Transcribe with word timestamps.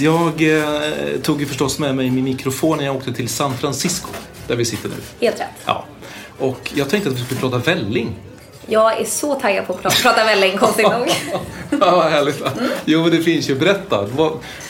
Jag 0.00 0.56
eh, 0.56 1.20
tog 1.22 1.40
ju 1.40 1.46
förstås 1.46 1.78
med 1.78 1.94
mig 1.96 2.10
min 2.10 2.24
mikrofon 2.24 2.78
när 2.78 2.84
jag 2.84 2.96
åkte 2.96 3.12
till 3.12 3.28
San 3.28 3.56
Francisco, 3.56 4.08
där 4.46 4.56
vi 4.56 4.64
sitter 4.64 4.88
nu. 4.88 5.26
Helt 5.26 5.40
rätt. 5.40 5.46
Ja. 5.64 5.84
Och 6.38 6.72
jag 6.74 6.90
tänkte 6.90 7.10
att 7.10 7.16
vi 7.16 7.24
skulle 7.24 7.40
prata 7.40 7.58
välling. 7.58 8.14
Jag 8.66 9.00
är 9.00 9.04
så 9.04 9.34
taggad 9.34 9.66
på 9.66 9.72
att 9.72 10.02
prata, 10.02 10.24
välling, 10.24 10.58
konstigt 10.58 10.90
nog. 10.90 11.08
Ja, 11.80 11.90
vad 11.90 12.04
härligt 12.04 12.40
va? 12.40 12.50
Jo, 12.84 13.02
men 13.02 13.10
det 13.10 13.22
finns 13.22 13.50
ju. 13.50 13.54
Berätta. 13.54 14.06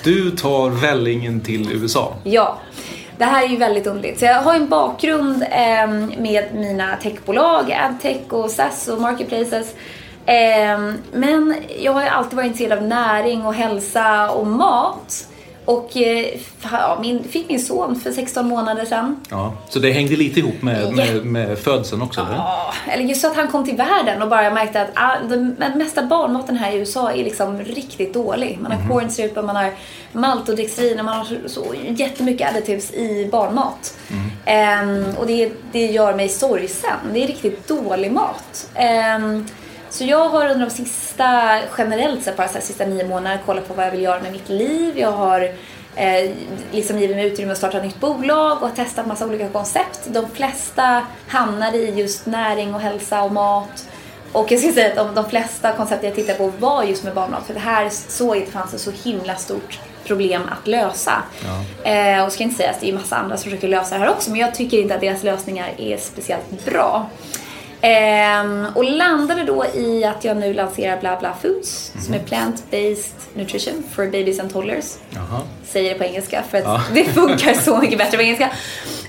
Du 0.04 0.30
tar 0.30 0.70
vällingen 0.70 1.40
till 1.40 1.72
USA. 1.72 2.16
Ja, 2.24 2.58
det 3.18 3.24
här 3.24 3.44
är 3.44 3.48
ju 3.48 3.56
väldigt 3.56 3.86
underligt. 3.86 4.18
Så 4.18 4.24
jag 4.24 4.42
har 4.42 4.54
en 4.54 4.68
bakgrund 4.68 5.42
eh, 5.42 5.88
med 6.18 6.44
mina 6.54 6.96
techbolag, 6.96 7.72
AdTech 7.72 8.32
och 8.32 8.50
SaaS 8.50 8.88
och 8.88 9.00
Marketplaces. 9.00 9.74
Eh, 10.28 10.94
men 11.12 11.54
jag 11.78 11.92
har 11.92 12.02
alltid 12.02 12.36
varit 12.36 12.46
intresserad 12.46 12.78
av 12.78 12.84
näring 12.84 13.46
och 13.46 13.54
hälsa 13.54 14.30
och 14.30 14.46
mat. 14.46 15.28
Och 15.64 15.96
eh, 15.96 16.26
ja, 16.72 16.98
min, 17.00 17.24
fick 17.24 17.48
min 17.48 17.60
son 17.60 18.00
för 18.00 18.12
16 18.12 18.48
månader 18.48 18.84
sedan. 18.84 19.20
Ja. 19.30 19.52
Så 19.68 19.78
det 19.78 19.92
hängde 19.92 20.16
lite 20.16 20.40
ihop 20.40 20.62
med, 20.62 20.94
med, 20.94 21.24
med 21.24 21.58
födseln 21.58 22.02
också, 22.02 22.20
eller? 22.20 22.34
Ja, 22.34 22.72
eller 22.86 23.04
just 23.04 23.20
så 23.20 23.26
att 23.26 23.36
han 23.36 23.48
kom 23.48 23.64
till 23.64 23.76
världen 23.76 24.22
och 24.22 24.28
bara 24.28 24.50
märkte 24.50 24.82
att 24.82 24.90
ah, 24.94 25.16
den 25.28 25.56
mesta 25.76 26.02
barnmaten 26.02 26.56
här 26.56 26.72
i 26.72 26.76
USA 26.76 27.12
är 27.12 27.24
liksom 27.24 27.58
riktigt 27.60 28.14
dålig. 28.14 28.58
Man 28.60 28.72
har 28.72 28.88
corn 28.88 29.10
syrup, 29.10 29.36
man 29.36 29.56
har 29.56 29.72
maltodextrin 30.12 30.98
och 30.98 31.04
man 31.04 31.18
har 31.18 31.24
så, 31.24 31.34
så 31.48 31.74
jättemycket 31.88 32.48
additives 32.48 32.94
i 32.94 33.28
barnmat. 33.32 33.98
Ehm, 34.44 35.04
och 35.18 35.26
det, 35.26 35.52
det 35.72 35.86
gör 35.86 36.14
mig 36.14 36.28
sorgsen. 36.28 36.96
Det 37.12 37.24
är 37.24 37.26
riktigt 37.26 37.68
dålig 37.68 38.12
mat. 38.12 38.70
Ehm, 38.74 39.46
så 39.90 40.04
jag 40.04 40.28
har 40.28 40.48
under 40.48 40.66
de 40.66 40.70
sista, 40.70 41.58
generellt 41.78 42.24
sett 42.24 42.36
bara 42.36 42.48
så 42.48 42.54
här, 42.54 42.60
sista 42.60 42.86
nio 42.86 43.08
månaderna 43.08 43.42
kollat 43.46 43.68
på 43.68 43.74
vad 43.74 43.86
jag 43.86 43.90
vill 43.90 44.02
göra 44.02 44.20
med 44.20 44.32
mitt 44.32 44.48
liv. 44.48 44.98
Jag 44.98 45.12
har 45.12 45.40
eh, 45.96 46.30
liksom 46.70 46.98
givit 46.98 47.16
mig 47.16 47.26
utrymme 47.26 47.52
att 47.52 47.58
starta 47.58 47.78
ett 47.78 47.84
nytt 47.84 48.00
bolag 48.00 48.62
och 48.62 48.76
testat 48.76 49.06
massa 49.06 49.26
olika 49.26 49.48
koncept. 49.48 50.00
De 50.06 50.30
flesta 50.30 51.06
hamnar 51.28 51.74
i 51.74 51.90
just 51.90 52.26
näring 52.26 52.74
och 52.74 52.80
hälsa 52.80 53.22
och 53.22 53.32
mat. 53.32 53.88
Och 54.32 54.52
jag 54.52 54.60
ska 54.60 54.72
säga 54.72 54.88
att 54.88 54.96
de, 54.96 55.14
de 55.14 55.30
flesta 55.30 55.72
koncept 55.72 56.04
jag 56.04 56.14
tittade 56.14 56.38
på 56.38 56.52
var 56.58 56.82
just 56.82 57.04
med 57.04 57.14
barnmat. 57.14 57.46
För 57.46 57.54
det 57.54 57.60
här 57.60 57.88
såg 57.90 58.36
jag 58.36 58.42
att 58.42 58.46
det 58.46 58.52
fanns 58.52 58.74
ett 58.74 58.80
så 58.80 58.90
himla 58.90 59.36
stort 59.36 59.80
problem 60.04 60.42
att 60.60 60.66
lösa. 60.66 61.22
Eh, 61.84 62.24
och 62.24 62.32
ska 62.32 62.42
inte 62.42 62.56
säga 62.56 62.70
att 62.70 62.80
det 62.80 62.88
är 62.88 62.92
massa 62.92 63.16
andra 63.16 63.36
som 63.36 63.44
försöker 63.44 63.68
lösa 63.68 63.94
det 63.94 64.00
här 64.00 64.10
också. 64.10 64.30
Men 64.30 64.40
jag 64.40 64.54
tycker 64.54 64.78
inte 64.80 64.94
att 64.94 65.00
deras 65.00 65.22
lösningar 65.22 65.70
är 65.78 65.96
speciellt 65.96 66.64
bra. 66.64 67.06
Ehm, 67.80 68.66
och 68.74 68.84
landade 68.84 69.44
då 69.44 69.64
i 69.74 70.04
att 70.04 70.24
jag 70.24 70.36
nu 70.36 70.54
lanserar 70.54 71.00
Bla 71.00 71.16
Bla 71.16 71.34
Foods 71.42 71.92
som 72.04 72.14
är 72.14 72.18
plant-based 72.18 73.12
nutrition 73.34 73.82
for 73.94 74.04
babies 74.04 74.40
and 74.40 74.52
toddlers. 74.52 74.94
Jaha. 75.10 75.40
Säger 75.66 75.92
det 75.92 75.98
på 75.98 76.04
engelska 76.04 76.42
för 76.50 76.58
att 76.58 76.80
det 76.94 77.04
funkar 77.04 77.54
så 77.54 77.78
mycket 77.78 77.98
bättre 77.98 78.16
på 78.16 78.22
engelska. 78.22 78.50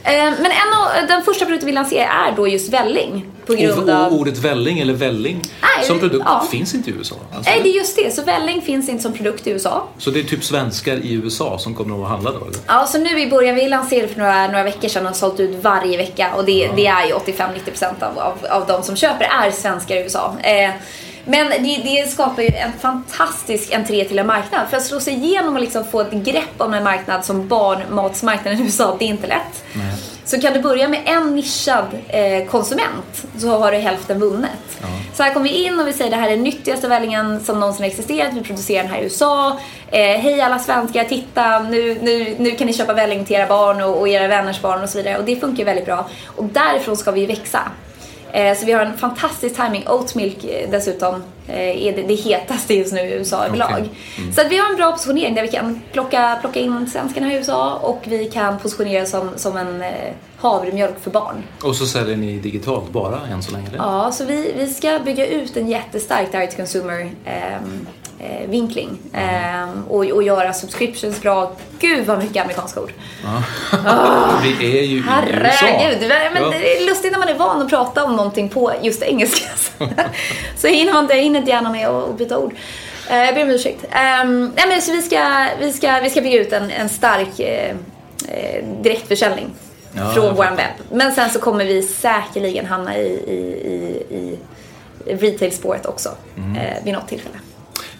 Ehm, 0.03 0.33
men 0.33 0.45
en 0.45 1.01
av, 1.01 1.07
den 1.07 1.23
första 1.23 1.45
produkten 1.45 1.67
vi 1.67 1.73
lanserar 1.73 2.27
är 2.27 2.35
då 2.35 2.47
just 2.47 2.73
välling. 2.73 3.25
På 3.49 3.55
grund 3.55 3.89
Och, 3.89 3.95
av... 3.95 4.13
ordet 4.13 4.37
välling 4.37 4.79
eller 4.79 4.93
välling 4.93 5.41
Nej, 5.61 5.87
som 5.87 5.99
produkt 5.99 6.25
ja. 6.27 6.47
finns 6.51 6.75
inte 6.75 6.89
i 6.89 6.93
USA. 6.93 7.15
Alltså, 7.35 7.51
Nej, 7.51 7.59
det 7.63 7.69
är 7.69 7.73
just 7.73 7.95
det. 7.95 8.15
Så 8.15 8.23
välling 8.23 8.61
finns 8.61 8.89
inte 8.89 9.03
som 9.03 9.13
produkt 9.13 9.47
i 9.47 9.51
USA. 9.51 9.87
Så 9.97 10.09
det 10.09 10.19
är 10.19 10.23
typ 10.23 10.43
svenskar 10.43 10.95
i 10.95 11.13
USA 11.13 11.57
som 11.59 11.75
kommer 11.75 12.03
att 12.03 12.09
handla 12.09 12.31
då? 12.31 12.37
Eller? 12.37 12.59
Ja, 12.67 12.85
så 12.85 12.97
nu 12.97 13.21
i 13.21 13.29
början, 13.29 13.55
vi 13.55 13.67
lanserade 13.67 14.07
för 14.07 14.19
några, 14.19 14.47
några 14.47 14.63
veckor 14.63 14.87
sedan 14.87 15.01
och 15.01 15.09
har 15.09 15.15
sålt 15.15 15.39
ut 15.39 15.63
varje 15.63 15.97
vecka 15.97 16.33
och 16.35 16.45
det, 16.45 16.69
det 16.75 16.87
är 16.87 17.07
ju 17.07 17.13
85-90% 17.13 18.03
av, 18.03 18.19
av, 18.19 18.37
av 18.49 18.67
de 18.67 18.83
som 18.83 18.95
köper 18.95 19.25
är 19.25 19.51
svenskar 19.51 19.95
i 19.95 19.99
USA. 19.99 20.35
Eh, 20.43 20.71
men 21.25 21.49
det, 21.49 21.81
det 21.83 22.09
skapar 22.09 22.41
ju 22.41 22.49
en 22.49 22.71
fantastisk 22.79 23.73
entré 23.73 24.05
till 24.05 24.19
en 24.19 24.27
marknad. 24.27 24.69
För 24.69 24.77
att 24.77 24.85
slå 24.85 24.99
sig 24.99 25.13
igenom 25.13 25.55
och 25.55 25.61
liksom 25.61 25.85
få 25.85 26.01
ett 26.01 26.11
grepp 26.11 26.53
om 26.57 26.73
en 26.73 26.83
marknad 26.83 27.25
som 27.25 27.47
barnmatsmarknaden 27.47 28.59
i 28.59 28.63
USA, 28.63 28.95
det 28.99 29.05
är 29.05 29.09
inte 29.09 29.27
lätt. 29.27 29.63
Så 30.29 30.41
kan 30.41 30.53
du 30.53 30.61
börja 30.61 30.87
med 30.87 31.01
en 31.05 31.35
nischad 31.35 31.85
eh, 32.07 32.45
konsument 32.45 33.25
så 33.37 33.47
har 33.49 33.71
du 33.71 33.77
hälften 33.77 34.19
vunnet. 34.19 34.49
Så 35.13 35.23
här 35.23 35.33
kommer 35.33 35.49
vi 35.49 35.63
in 35.63 35.79
och 35.79 35.87
vi 35.87 35.93
säger 35.93 36.11
det 36.11 36.17
här 36.17 36.27
är 36.27 36.31
den 36.31 36.43
nyttigaste 36.43 36.87
vällingen 36.87 37.39
som 37.39 37.59
någonsin 37.59 37.85
existerat. 37.85 38.33
Vi 38.33 38.41
producerar 38.41 38.83
den 38.83 38.91
här 38.91 39.01
i 39.01 39.03
USA. 39.03 39.59
Eh, 39.91 39.99
Hej 39.99 40.41
alla 40.41 40.59
svenskar, 40.59 41.03
titta 41.03 41.59
nu, 41.59 41.97
nu, 42.01 42.35
nu 42.39 42.51
kan 42.51 42.67
ni 42.67 42.73
köpa 42.73 42.93
välling 42.93 43.25
till 43.25 43.35
era 43.35 43.47
barn 43.47 43.81
och, 43.81 43.99
och 43.99 44.09
era 44.09 44.27
vänners 44.27 44.61
barn 44.61 44.83
och 44.83 44.89
så 44.89 44.97
vidare. 44.97 45.17
Och 45.17 45.23
det 45.23 45.35
funkar 45.35 45.65
väldigt 45.65 45.85
bra. 45.85 46.09
Och 46.25 46.43
därifrån 46.43 46.97
ska 46.97 47.11
vi 47.11 47.25
växa. 47.25 47.59
Eh, 48.33 48.57
Så 48.57 48.65
vi 48.65 48.71
har 48.71 48.81
en 48.85 48.97
fantastisk 48.97 49.55
timing. 49.55 49.87
Oatmilk 49.87 50.43
eh, 50.43 50.69
dessutom 50.69 51.23
eh, 51.47 51.85
är 51.87 51.95
det, 51.95 52.01
det 52.01 52.13
hetaste 52.15 52.73
just 52.73 52.93
nu 52.93 52.99
i 52.99 53.13
USA 53.13 53.45
överlag. 53.45 53.89
Så 54.35 54.41
att 54.41 54.51
vi 54.51 54.57
har 54.57 54.69
en 54.69 54.75
bra 54.75 54.91
positionering 54.91 55.35
där 55.35 55.41
vi 55.41 55.47
kan 55.47 55.81
plocka, 55.91 56.37
plocka 56.41 56.59
in 56.59 56.87
svenskarna 56.89 57.33
i 57.33 57.35
USA 57.35 57.75
och 57.75 57.99
vi 58.07 58.25
kan 58.29 58.59
positionera 58.59 59.05
som, 59.05 59.29
som 59.35 59.57
en 59.57 59.81
eh, 59.81 59.89
havremjölk 60.37 60.99
för 61.01 61.11
barn. 61.11 61.43
Och 61.63 61.75
så 61.75 61.85
säljer 61.85 62.17
ni 62.17 62.37
digitalt 62.39 62.89
bara 62.91 63.19
än 63.31 63.43
så 63.43 63.51
länge? 63.51 63.67
Eller? 63.67 63.77
Ja, 63.77 64.11
så 64.11 64.25
vi, 64.25 64.53
vi 64.57 64.67
ska 64.67 64.99
bygga 65.05 65.27
ut 65.27 65.57
en 65.57 65.67
jättestark 65.67 66.31
direct 66.31 66.55
consumer 66.57 67.11
ehm, 67.25 67.87
eh, 68.19 68.49
vinkling 68.49 68.99
ehm, 69.13 69.83
och, 69.89 70.05
och 70.05 70.23
göra 70.23 70.53
subscriptions 70.53 71.21
bra. 71.21 71.51
Gud 71.79 72.05
vad 72.05 72.17
mycket 72.19 72.41
amerikanska 72.43 72.81
ord. 72.81 72.91
Vi 74.59 74.79
är 74.79 74.83
ju 74.83 74.97
i 74.97 74.97
USA. 74.97 75.09
Herregud, 75.65 76.09
men 76.33 76.43
Ja. 76.43 76.49
det 76.49 76.77
är 76.77 76.85
lustigt 76.85 77.11
när 77.11 77.19
man 77.19 77.27
är 77.29 77.33
van 77.37 77.61
att 77.61 77.69
prata 77.69 78.03
om 78.03 78.15
någonting 78.15 78.49
på 78.49 78.73
just 78.81 79.01
engelska. 79.01 79.49
så 80.57 80.67
hinner 80.67 80.93
man 80.93 81.03
inte, 81.03 81.15
hinner 81.15 81.39
inte 81.39 81.51
gärna 81.51 81.69
med 81.69 81.87
att 81.87 82.17
byta 82.17 82.37
ord. 82.37 82.53
Eh, 83.09 83.17
Jag 83.17 83.35
ber 83.35 83.43
om 83.43 83.49
ursäkt. 83.49 83.83
Um, 83.83 84.51
nej 84.55 84.65
men 84.67 84.81
så 84.81 84.91
vi 84.91 85.01
ska, 85.01 85.45
vi 85.59 85.73
ska, 85.73 85.99
vi 85.99 86.09
ska 86.09 86.21
bygga 86.21 86.41
ut 86.41 86.53
en, 86.53 86.71
en 86.71 86.89
stark 86.89 87.39
eh, 87.39 87.75
eh, 88.27 88.65
direktförsäljning 88.81 89.49
Ja, 89.93 90.11
från 90.13 90.35
vår 90.35 90.43
webb. 90.43 90.59
Men 90.91 91.11
sen 91.15 91.29
så 91.29 91.39
kommer 91.39 91.65
vi 91.65 91.83
säkerligen 91.83 92.65
hamna 92.65 92.97
i, 92.97 93.07
i, 93.07 93.37
i, 94.15 94.37
i 95.11 95.15
retail-spåret 95.15 95.85
också 95.85 96.09
Mm. 96.37 96.55
eh, 96.55 96.83
vid 96.83 96.93
något 96.93 97.07
tillfälle. 97.07 97.35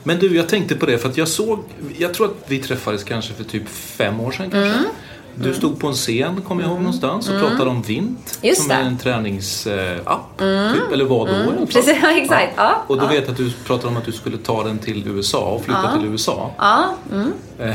Men 0.03 0.19
du, 0.19 0.35
jag 0.35 0.49
tänkte 0.49 0.75
på 0.75 0.85
det 0.85 0.97
för 0.97 1.09
att 1.09 1.17
jag 1.17 1.27
såg, 1.27 1.63
jag 1.97 2.13
tror 2.13 2.25
att 2.25 2.45
vi 2.47 2.59
träffades 2.59 3.03
kanske 3.03 3.33
för 3.33 3.43
typ 3.43 3.69
fem 3.69 4.19
år 4.19 4.31
sedan 4.31 4.51
kanske. 4.51 4.77
Mm. 4.77 4.89
Du 5.35 5.53
stod 5.53 5.79
på 5.79 5.87
en 5.87 5.93
scen, 5.93 6.41
kommer 6.41 6.61
jag 6.61 6.71
ihåg 6.71 6.79
någonstans, 6.79 7.29
och 7.29 7.39
pratade 7.39 7.69
om 7.69 7.81
Vint. 7.81 7.99
Mm. 8.07 8.49
Just 8.49 8.61
som 8.61 8.69
det. 8.69 8.75
Mm. 8.75 8.85
är 8.85 8.91
en 8.91 8.97
träningsapp, 8.97 10.37
typ. 10.37 10.91
Eller 10.93 11.05
var 11.05 11.27
då 11.27 11.33
fall. 11.33 11.67
Precis, 11.67 11.97
ja, 12.03 12.11
exakt. 12.11 12.53
Ja, 12.55 12.83
Och 12.87 12.97
då 12.97 13.03
ja. 13.03 13.07
vet 13.07 13.21
jag 13.21 13.31
att 13.31 13.37
du 13.37 13.51
pratade 13.51 13.87
om 13.87 13.97
att 13.97 14.05
du 14.05 14.11
skulle 14.11 14.37
ta 14.37 14.63
den 14.63 14.79
till 14.79 15.07
USA 15.07 15.39
och 15.39 15.63
flytta 15.65 15.97
till 15.97 16.05
USA. 16.05 16.51
Ja, 16.57 16.95
mm. 17.11 17.33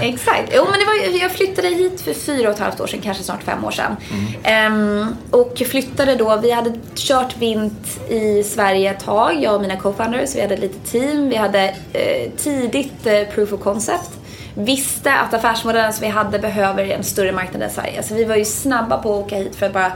exakt. 0.00 0.52
Jo, 0.56 0.64
men 0.70 0.80
det 0.80 0.86
var, 0.86 1.20
jag 1.20 1.32
flyttade 1.32 1.68
hit 1.68 2.00
för 2.00 2.14
fyra 2.14 2.48
och 2.48 2.54
ett 2.54 2.60
halvt 2.60 2.80
år 2.80 2.86
sedan, 2.86 3.00
kanske 3.02 3.22
snart 3.22 3.42
fem 3.42 3.64
år 3.64 3.70
sedan. 3.70 3.96
Ehm, 4.42 5.06
och 5.30 5.62
flyttade 5.66 6.14
då, 6.14 6.40
vi 6.42 6.50
hade 6.50 6.72
kört 6.94 7.36
vint 7.36 8.00
i 8.10 8.42
Sverige 8.42 8.90
ett 8.90 9.04
tag, 9.04 9.42
jag 9.42 9.54
och 9.54 9.60
mina 9.60 9.76
co-founders. 9.76 10.36
Vi 10.36 10.40
hade 10.40 10.54
ett 10.54 10.60
litet 10.60 10.84
team. 10.84 11.28
Vi 11.28 11.36
hade 11.36 11.74
eh, 11.92 12.30
tidigt 12.36 13.06
eh, 13.06 13.34
proof 13.34 13.52
of 13.52 13.60
concept. 13.60 14.19
Visste 14.64 15.12
att 15.12 15.34
affärsmodellen 15.34 15.92
som 15.92 16.02
vi 16.02 16.08
hade 16.08 16.38
behöver 16.38 16.84
en 16.84 17.04
större 17.04 17.32
marknad 17.32 17.62
än 17.62 17.70
Sverige. 17.70 18.02
Så 18.02 18.14
vi 18.14 18.24
var 18.24 18.36
ju 18.36 18.44
snabba 18.44 18.98
på 18.98 19.14
att 19.14 19.24
åka 19.24 19.36
hit 19.36 19.56
för 19.56 19.66
att 19.66 19.72
bara 19.72 19.92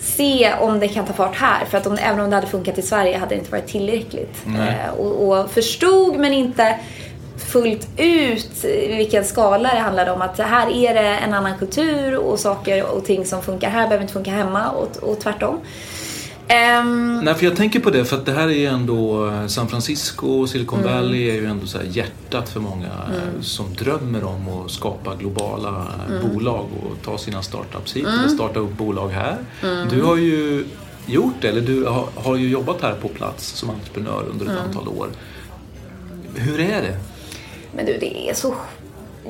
se 0.00 0.52
om 0.60 0.80
det 0.80 0.88
kan 0.88 1.06
ta 1.06 1.12
fart 1.12 1.36
här. 1.36 1.64
För 1.64 1.78
att 1.78 1.86
om, 1.86 1.98
även 2.02 2.20
om 2.20 2.30
det 2.30 2.36
hade 2.36 2.46
funkat 2.46 2.78
i 2.78 2.82
Sverige 2.82 3.18
hade 3.18 3.34
det 3.34 3.38
inte 3.38 3.50
varit 3.50 3.66
tillräckligt. 3.66 4.44
Eh, 4.46 4.94
och, 4.98 5.28
och 5.28 5.50
förstod 5.50 6.16
men 6.16 6.32
inte 6.32 6.78
fullt 7.36 7.88
ut 7.96 8.64
vilken 8.88 9.24
skala 9.24 9.74
det 9.74 9.80
handlade 9.80 10.10
om. 10.10 10.22
Att 10.22 10.38
här 10.38 10.70
är 10.70 10.94
det 10.94 11.00
en 11.00 11.34
annan 11.34 11.58
kultur 11.58 12.18
och 12.18 12.38
saker 12.38 12.84
och 12.84 13.04
ting 13.04 13.26
som 13.26 13.42
funkar 13.42 13.70
här 13.70 13.84
behöver 13.84 14.02
inte 14.02 14.12
funka 14.12 14.30
hemma 14.30 14.70
och, 14.70 14.96
och 15.10 15.20
tvärtom. 15.20 15.60
Ehm, 16.52 17.20
Nej, 17.24 17.34
för 17.34 17.44
jag 17.46 17.56
tänker 17.56 17.80
på 17.80 17.90
det 17.90 18.04
för 18.04 18.16
att 18.16 18.26
det 18.26 18.32
här 18.32 18.48
är 18.48 18.52
ju 18.52 18.66
ändå 18.66 19.26
eh, 19.28 19.46
San 19.46 19.68
Francisco, 19.68 20.46
Silicon 20.46 20.80
Mm. 20.80 20.92
Valley 20.94 21.30
är 21.30 21.34
ju 21.34 21.46
ändå 21.46 21.66
så 21.66 21.78
hjärtat 21.90 22.48
för 22.48 22.60
många 22.60 22.86
eh, 22.86 23.40
som 23.40 23.74
drömmer 23.74 24.24
om 24.24 24.48
att 24.48 24.70
skapa 24.70 25.14
globala 25.14 25.68
eh, 26.08 26.14
Mm. 26.16 26.28
bolag 26.34 26.66
och 26.82 27.02
ta 27.04 27.18
sina 27.18 27.42
startups 27.42 27.96
hit 27.96 28.06
eller 28.06 28.28
starta 28.28 28.60
upp 28.60 28.72
bolag 28.72 29.08
här. 29.08 29.36
Du 29.90 30.02
har 30.02 30.16
ju 30.16 30.64
gjort 31.06 31.34
det, 31.40 31.48
eller 31.48 31.60
du 31.60 31.84
har, 31.84 32.08
har 32.14 32.36
ju 32.36 32.48
jobbat 32.48 32.82
här 32.82 32.94
på 32.94 33.08
plats 33.08 33.46
som 33.46 33.70
entreprenör 33.70 34.24
under 34.30 34.46
ett 34.46 34.52
Mm. 34.52 34.64
antal 34.64 34.88
år. 34.88 35.08
Hur 36.34 36.60
är 36.60 36.82
det? 36.82 36.96
men 37.76 37.86
du, 37.86 37.98
det 38.00 38.30
är 38.30 38.34
så 38.34 38.54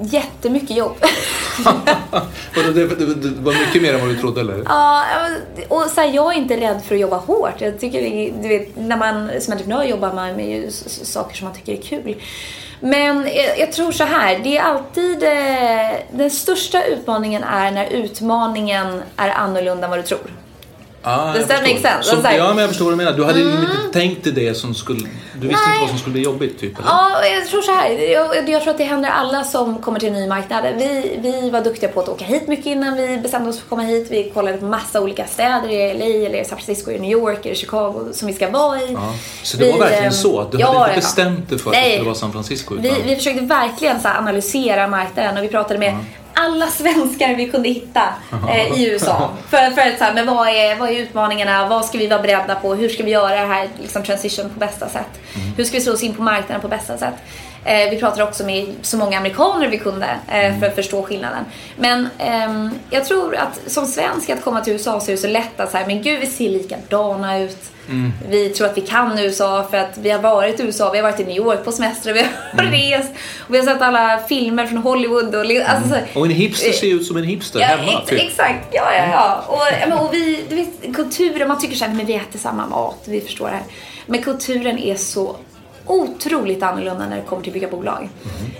jättemycket 0.01 0.77
jobb. 0.77 0.97
Det, 2.55 2.73
det, 2.73 3.15
det 3.15 3.41
var 3.41 3.53
mycket 3.53 3.83
mer 3.83 3.95
än 3.95 4.01
vad 4.01 4.09
du 4.09 4.17
trodde 4.17 4.41
eller? 4.41 4.63
Ja, 4.65 5.05
och 5.69 5.83
så 5.95 6.01
här, 6.01 6.09
jag 6.15 6.33
är 6.33 6.39
inte 6.39 6.57
rädd 6.57 6.83
för 6.85 6.95
att 6.95 7.01
jobba 7.01 7.17
hårt. 7.17 7.61
Jag 7.61 7.81
tycker, 7.81 8.33
du 8.43 8.49
vet, 8.49 8.77
när 8.77 8.97
man 8.97 9.31
som 9.41 9.53
entreprenör 9.53 9.85
jobbar 9.85 10.13
man 10.13 10.37
med 10.37 10.51
ju 10.51 10.71
saker 10.71 11.37
som 11.37 11.45
man 11.45 11.55
tycker 11.55 11.73
är 11.73 11.83
kul. 11.83 12.17
Men 12.81 13.27
jag, 13.27 13.59
jag 13.59 13.73
tror 13.73 13.93
så 13.93 14.05
här, 14.05 14.39
det 14.39 14.59
är 14.59 14.63
alltid... 14.63 15.23
Eh, 15.23 15.99
den 16.13 16.31
största 16.31 16.85
utmaningen 16.85 17.43
är 17.45 17.71
när 17.71 17.87
utmaningen 17.87 19.03
är 19.17 19.29
annorlunda 19.31 19.85
än 19.85 19.91
vad 19.91 19.99
du 19.99 20.03
tror. 20.03 20.31
Ah, 21.05 21.33
Does 21.33 21.47
that 21.49 21.63
make 21.63 21.79
sense? 21.79 22.03
Så, 22.03 22.17
Alltså, 22.17 22.33
ja, 22.33 22.49
men 22.49 22.59
jag 22.59 22.69
förstår 22.69 22.85
vad 22.85 22.93
du 22.93 22.97
menar. 22.97 23.13
Du 23.13 23.25
hade 23.25 23.39
ju 23.39 23.51
inte 23.51 23.99
tänkt 23.99 24.25
dig 24.25 24.33
det 24.33 24.55
som 24.55 24.75
skulle... 24.75 25.09
Du 25.35 25.49
visste 25.49 25.63
Nej. 25.67 25.73
inte 25.75 25.81
vad 25.81 25.89
som 25.89 25.99
skulle 25.99 26.13
bli 26.13 26.23
jobbigt, 26.23 26.61
typ? 26.61 26.79
Eller? 26.79 26.89
Ja, 26.89 27.27
jag 27.27 27.49
tror 27.49 27.63
så 27.63 27.73
här. 27.73 27.91
Jag, 27.91 28.49
jag 28.49 28.63
tror 28.63 28.71
att 28.71 28.79
det 28.79 28.85
händer 28.85 29.11
alla 29.11 29.45
som 29.45 29.79
kommer 29.79 30.01
till 30.01 30.09
en 30.09 30.15
ny 30.15 30.29
marknad. 30.29 30.65
Vi, 30.77 31.19
vi 31.23 31.51
var 31.51 31.61
duktiga 31.61 31.91
på 31.91 32.01
att 32.01 32.09
åka 32.09 32.25
hit 32.25 32.49
mycket 32.49 32.67
innan 32.67 32.97
vi 32.97 33.19
bestämde 33.19 33.51
oss 33.51 33.57
för 33.57 33.65
att 33.65 33.69
komma 33.71 33.83
hit. 33.83 34.07
Vi 34.11 34.31
kollade 34.35 34.59
på 34.59 34.65
massa 34.65 35.01
olika 35.01 35.27
städer 35.27 35.69
i 35.69 35.95
LA, 35.99 36.27
eller 36.27 36.41
i 36.41 36.45
San 36.45 36.59
Francisco, 36.59 36.91
i 36.91 36.99
New 36.99 37.11
York, 37.11 37.47
eller 37.47 37.55
Chicago 37.57 38.09
som 38.13 38.29
vi 38.29 38.35
ska 38.35 38.51
vara 38.51 38.81
i. 38.81 38.93
Ja. 38.93 39.15
Så 39.43 39.57
det 39.57 39.65
var 39.65 39.73
Vi, 39.73 39.79
verkligen 39.79 40.05
ehm, 40.05 40.13
så? 40.13 40.41
att 40.41 40.53
Du 40.53 40.59
ja, 40.59 40.67
hade 40.67 40.79
ja. 40.79 40.87
inte 40.89 41.01
bestämt 41.01 41.49
dig 41.49 41.59
för 41.59 41.71
att 41.71 41.77
det 41.77 41.91
skulle 41.91 42.05
vara 42.05 42.15
San 42.15 42.33
Francisco? 42.33 42.75
Vi, 42.75 42.89
Utan... 42.89 43.03
vi 43.07 43.17
försökte 43.17 43.45
verkligen 43.45 44.01
så 44.01 44.09
analysera 44.09 44.89
marknaden 44.89 45.37
och 45.39 45.45
vi 45.45 45.49
pratade 45.49 45.79
med 45.79 45.97
alla 46.35 46.67
svenskar 46.67 47.35
vi 47.35 47.49
kunde 47.51 47.69
hitta 47.69 48.03
eh, 48.49 48.81
i 48.81 48.87
USA. 48.91 49.31
För, 49.49 49.71
för 49.71 49.81
att 49.81 49.99
så 49.99 50.05
här, 50.05 50.15
men 50.15 50.27
vad 50.27 50.49
är, 50.49 50.77
vad 50.77 50.89
är 50.89 50.93
utmaningarna? 50.95 51.69
Vad 51.69 51.85
ska 51.85 51.99
vi 51.99 52.07
vara 52.07 52.23
beredda 52.23 52.55
på? 52.55 52.75
Hur 52.75 52.89
ska 52.89 53.03
vi 53.03 53.11
göra 53.11 53.41
det 53.41 53.47
här 53.47 53.69
liksom, 53.81 54.03
transition 54.03 54.51
på 54.51 54.59
bästa 54.59 54.89
sätt? 54.89 55.21
Hur 55.57 55.65
ska 55.65 55.77
vi 55.77 55.81
slå 55.81 55.93
oss 55.93 56.03
in 56.03 56.15
på 56.15 56.23
marknaden 56.23 56.61
på 56.61 56.69
bästa 56.69 56.99
sätt? 56.99 57.15
Eh, 57.65 57.91
vi 57.91 57.97
pratade 57.99 58.25
också 58.25 58.45
med 58.45 58.67
så 58.83 58.97
många 58.97 59.19
amerikaner 59.19 59.69
vi 59.69 59.79
kunde 59.79 60.07
eh, 60.29 60.59
för 60.61 60.67
att 60.67 60.75
förstå 60.75 61.03
skillnaden. 61.03 61.45
Men 61.77 62.09
ehm, 62.19 62.71
jag 62.91 63.05
tror 63.05 63.37
att 63.37 63.61
som 63.73 63.87
svensk 63.87 64.31
att 64.31 64.43
komma 64.43 64.61
till 64.61 64.73
USA 64.73 65.01
så 65.01 65.11
är 65.11 65.13
det 65.17 65.21
så 65.23 65.29
lätt 65.29 65.61
att 65.61 65.71
säga, 65.71 65.87
men 65.87 66.03
gud 66.03 66.21
vi 66.21 66.27
ser 66.27 66.49
likadana 66.51 67.39
ut. 67.39 67.59
Vi 68.29 68.49
tror 68.49 68.67
att 68.67 68.77
vi 68.77 68.81
kan 68.81 69.19
USA 69.19 69.67
för 69.71 69.77
att 69.79 69.99
vi 69.99 70.11
har 70.11 70.19
varit 70.19 70.61
i 70.61 70.63
USA, 70.63 70.91
vi 70.91 70.99
har 70.99 71.03
varit 71.11 71.21
i 71.21 71.25
New 71.25 71.37
York 71.37 71.65
på 71.65 71.73
semester, 71.73 72.13
vi 72.13 72.21
har 72.21 72.71
rest 72.71 73.13
och 73.49 73.55
vi 73.55 73.59
har 73.59 73.65
sett 73.67 73.83
alla 73.83 74.21
filmer 74.29 74.67
från 74.67 74.79
Hollywood. 74.79 75.35
Och, 75.35 75.45
li- 75.45 75.63
alltså, 75.63 75.89
så, 76.15 76.21
Och 76.21 76.27
en 76.27 76.33
hipster 76.33 76.73
ser 76.73 76.87
ju 76.87 76.95
ut 76.95 77.07
som 77.07 77.17
en 77.17 77.25
hipster 77.25 77.61
Ja, 77.61 77.67
hemma. 77.67 77.99
ex- 78.01 78.11
Typ. 78.11 78.21
Exakt, 78.23 78.69
ja, 78.73 78.93
ja, 78.97 79.05
ja. 79.13 79.45
Och, 79.97 80.03
och 80.05 80.15
vi, 80.15 80.45
du 80.49 80.57
vet, 80.57 80.95
kulturen, 80.97 81.49
man 81.49 81.61
tycker 81.61 81.77
såhär, 81.77 81.95
men 81.95 82.07
vi 82.07 82.15
äter 82.15 82.39
samma 82.39 82.67
mat, 82.67 82.99
vi 83.05 83.21
förstår 83.21 83.47
det 83.47 83.53
här. 83.53 83.63
Men 84.07 84.23
kulturen 84.23 84.79
är 84.79 84.95
så 84.97 85.37
otroligt 85.87 86.63
annorlunda 86.63 87.07
när 87.09 87.17
det 87.17 87.23
kommer 87.23 87.43
till 87.43 87.51
att 87.51 87.55
bygga 87.55 87.69
bolag. 87.69 88.09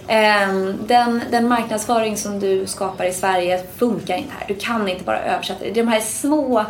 Ehm, 0.09 0.79
den, 0.87 1.23
den 1.31 1.49
marknadsföring 1.49 2.17
som 2.17 2.41
du 2.41 2.67
skapar 2.67 3.05
i 3.05 3.13
Sverige 3.13 3.63
funkar 3.77 4.17
inte 4.17 4.33
här. 4.39 4.49
Du 4.49 4.55
kan 4.55 4.89
inte 4.89 5.05
bara 5.05 5.21
översätta 5.23 5.65
det. 5.65 5.71
Är 5.71 5.75
de 5.75 5.89
här 5.89 6.01
små 6.01 6.65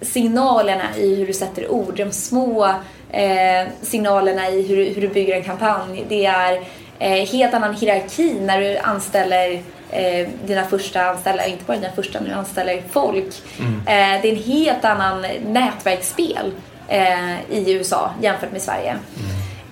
signalerna 0.00 0.96
i 0.96 1.14
hur 1.14 1.26
du 1.26 1.32
sätter 1.32 1.70
ord, 1.70 1.96
de 1.96 2.12
små 2.12 2.64
eh, 3.10 3.68
signalerna 3.82 4.48
i 4.48 4.62
hur, 4.62 4.94
hur 4.94 5.00
du 5.00 5.08
bygger 5.08 5.36
en 5.36 5.44
kampanj. 5.44 6.04
Det 6.08 6.26
är 6.26 6.60
eh, 6.98 7.26
helt 7.26 7.54
annan 7.54 7.74
hierarki 7.74 8.34
när 8.40 8.60
du 8.60 8.78
anställer 8.78 9.62
eh, 9.90 10.28
dina 10.46 10.64
första 10.64 11.02
anställda, 11.02 11.46
inte 11.46 11.64
bara 11.64 11.76
dina 11.76 11.92
första, 11.92 12.20
när 12.20 12.28
du 12.28 12.34
anställer 12.34 12.82
folk. 12.90 13.42
Eh, 13.86 14.22
det 14.22 14.28
är 14.28 14.32
en 14.32 14.42
helt 14.42 14.84
annan 14.84 15.26
nätverksspel 15.46 16.52
eh, 16.88 17.50
i 17.50 17.72
USA 17.72 18.10
jämfört 18.22 18.52
med 18.52 18.62
Sverige. 18.62 18.96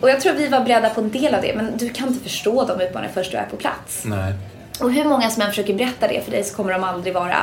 Och 0.03 0.11
jag 0.11 0.21
tror 0.21 0.33
vi 0.33 0.49
var 0.49 0.61
beredda 0.61 0.89
på 0.91 1.01
en 1.01 1.11
del 1.11 1.35
av 1.35 1.43
det, 1.43 1.55
men 1.57 1.77
du 1.77 1.89
kan 1.89 2.09
inte 2.09 2.23
förstå 2.23 2.65
de 2.65 2.81
utmaningarna 2.81 3.15
först 3.15 3.31
du 3.33 3.37
är 3.37 3.47
på 3.51 3.57
plats. 3.57 4.03
Nej. 4.05 4.35
Och 4.81 4.93
hur 4.93 5.05
många 5.05 5.31
som 5.31 5.43
än 5.43 5.49
försöker 5.49 5.75
berätta 5.75 6.09
det 6.09 6.25
för 6.25 6.31
dig 6.31 6.45
så 6.45 6.57
kommer 6.57 6.73
de 6.73 6.85
aldrig 6.85 7.15
vara... 7.15 7.37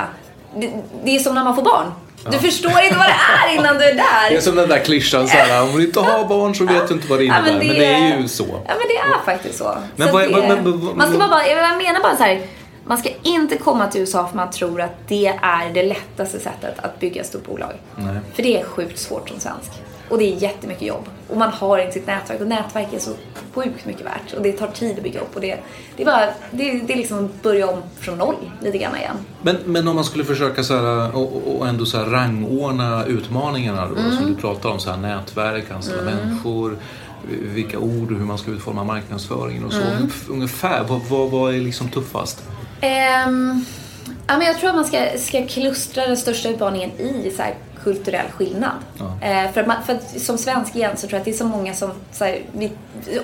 Det, 0.56 0.69
det 1.03 1.15
är 1.15 1.19
som 1.19 1.35
när 1.35 1.44
man 1.44 1.56
får 1.56 1.63
barn. 1.63 1.91
Du 2.31 2.38
förstår 2.39 2.81
inte 2.81 2.97
vad 2.97 3.07
det 3.07 3.15
är 3.50 3.53
innan 3.59 3.77
du 3.77 3.83
är 3.83 3.94
där. 3.95 4.29
Det 4.29 4.35
är 4.35 4.41
som 4.41 4.56
den 4.56 4.69
där 4.69 4.79
klyschan 4.79 5.27
såhär, 5.27 5.63
om 5.63 5.77
du 5.77 5.85
inte 5.85 6.00
har 6.00 6.25
barn 6.27 6.56
så 6.56 6.65
vet 6.65 6.88
du 6.88 6.94
inte 6.94 7.07
vad 7.07 7.19
det 7.19 7.25
innebär. 7.25 7.51
men, 7.57 7.67
det... 7.67 7.85
är 7.85 8.17
ju 8.17 8.27
så. 8.27 8.45
Ja, 8.50 8.59
men 8.67 8.88
det 8.88 8.97
är 8.97 9.25
faktiskt 9.25 9.57
så. 9.57 9.75
Men 9.95 10.07
så 10.07 10.13
vad- 10.13 10.23
det, 10.23 10.47
men- 10.47 10.63
men- 10.63 10.97
man 10.97 11.09
ska 11.09 11.17
bara, 11.17 11.29
bara, 11.29 11.47
jag 11.47 11.77
menar 11.77 12.01
bara 12.01 12.17
så 12.17 12.23
här. 12.23 12.41
Man 12.85 12.97
ska 12.97 13.09
inte 13.23 13.57
komma 13.57 13.88
till 13.88 14.01
USA 14.01 14.27
för 14.27 14.35
man 14.38 14.51
tror 14.51 14.81
att 14.81 15.07
det 15.07 15.27
är 15.41 15.73
det 15.73 15.83
lättaste 15.83 16.39
sättet 16.39 16.73
att 16.79 17.00
bygga 17.00 17.21
ett 17.21 17.28
stort 17.28 17.45
bolag. 17.45 17.73
Nej. 17.95 18.16
För 18.35 18.44
det 18.44 18.59
är 18.59 18.63
sjukt 18.63 18.99
svårt 18.99 19.30
som 19.30 19.39
svensk. 19.39 19.71
Och 20.09 20.18
det 20.18 20.33
är 20.33 20.35
jättemycket 20.37 20.87
jobb. 20.87 21.09
Och 21.28 21.37
man 21.37 21.49
har 21.51 21.80
inte 21.80 21.94
sitt 21.94 22.07
nätverk. 22.07 22.42
Och 22.42 22.47
nätverk 22.47 22.94
är 22.94 22.99
så 22.99 23.11
sjukt 23.54 23.85
mycket 23.85 24.06
värt. 24.06 24.33
Och 24.37 24.42
det 24.44 24.51
tar 24.51 24.68
tid 24.68 24.97
att 24.97 25.04
bygga 25.04 25.19
upp. 25.19 25.35
Och 25.35 25.42
det, 25.42 25.57
det, 25.97 26.04
är, 26.04 26.06
bara, 26.06 26.25
det, 26.51 26.73
det 26.87 26.94
är 26.94 26.97
liksom 26.97 27.25
att 27.25 27.42
börja 27.44 27.68
om 27.69 27.81
från 27.99 28.18
noll 28.18 28.35
lite 28.61 28.78
grann 28.78 28.95
igen. 28.95 29.16
Men, 29.42 29.57
men 29.66 29.87
om 29.87 29.95
man 29.95 30.04
skulle 30.04 30.23
försöka 30.23 30.63
så 30.63 30.73
här, 30.78 31.16
och, 31.16 31.57
och- 31.59 31.68
ändå 31.68 31.85
så 31.85 31.97
här 31.97 32.06
rangordna 32.06 33.06
utmaningarna 33.06 33.87
då, 33.87 33.95
Mm. 33.95 34.18
som 34.18 34.25
du 34.25 34.35
pratar 34.35 34.69
om, 34.69 34.80
så 34.80 34.89
här, 34.89 34.97
nätverk, 34.97 35.71
anställa 35.71 36.01
människor, 36.01 36.78
vilka 37.54 37.80
ord 37.80 38.11
och 38.11 38.18
hur 38.18 38.25
man 38.25 38.37
ska 38.37 38.51
utforma 38.51 38.83
marknadsföringen 38.83 39.66
och 39.66 39.73
så. 39.73 39.81
Mm. 39.81 40.09
Ungefär, 40.30 40.83
vad, 40.83 41.01
vad, 41.09 41.30
vad 41.31 41.56
är 41.56 41.59
liksom 41.59 41.89
tuffast? 41.89 42.44
Ehm, 42.81 43.66
ja, 44.28 44.37
men 44.37 44.47
jag 44.47 44.59
tror 44.59 44.69
att 44.69 44.75
man 44.75 44.85
ska, 44.85 45.06
ska 45.18 45.47
klustra 45.47 46.07
den 46.07 46.18
största 46.18 46.49
utmaningen 46.49 46.89
i 46.99 47.31
så 47.37 47.42
här, 47.42 47.56
kulturell 47.83 48.31
skillnad. 48.31 48.76
Eh, 49.21 49.52
för, 49.52 49.62
att 49.62 49.68
man, 49.68 49.83
för 49.83 49.94
att 49.94 50.21
som 50.21 50.38
svensk 50.38 50.76
igen 50.76 50.98
så 50.98 51.07
tror 51.07 51.14
jag 51.14 51.19
att 51.19 51.26
det 51.26 51.31
är 51.31 51.36
så 51.36 51.45
många 51.45 51.74
som... 51.74 51.92
Så 52.12 52.26
här, 52.26 52.42
vi, 52.52 52.71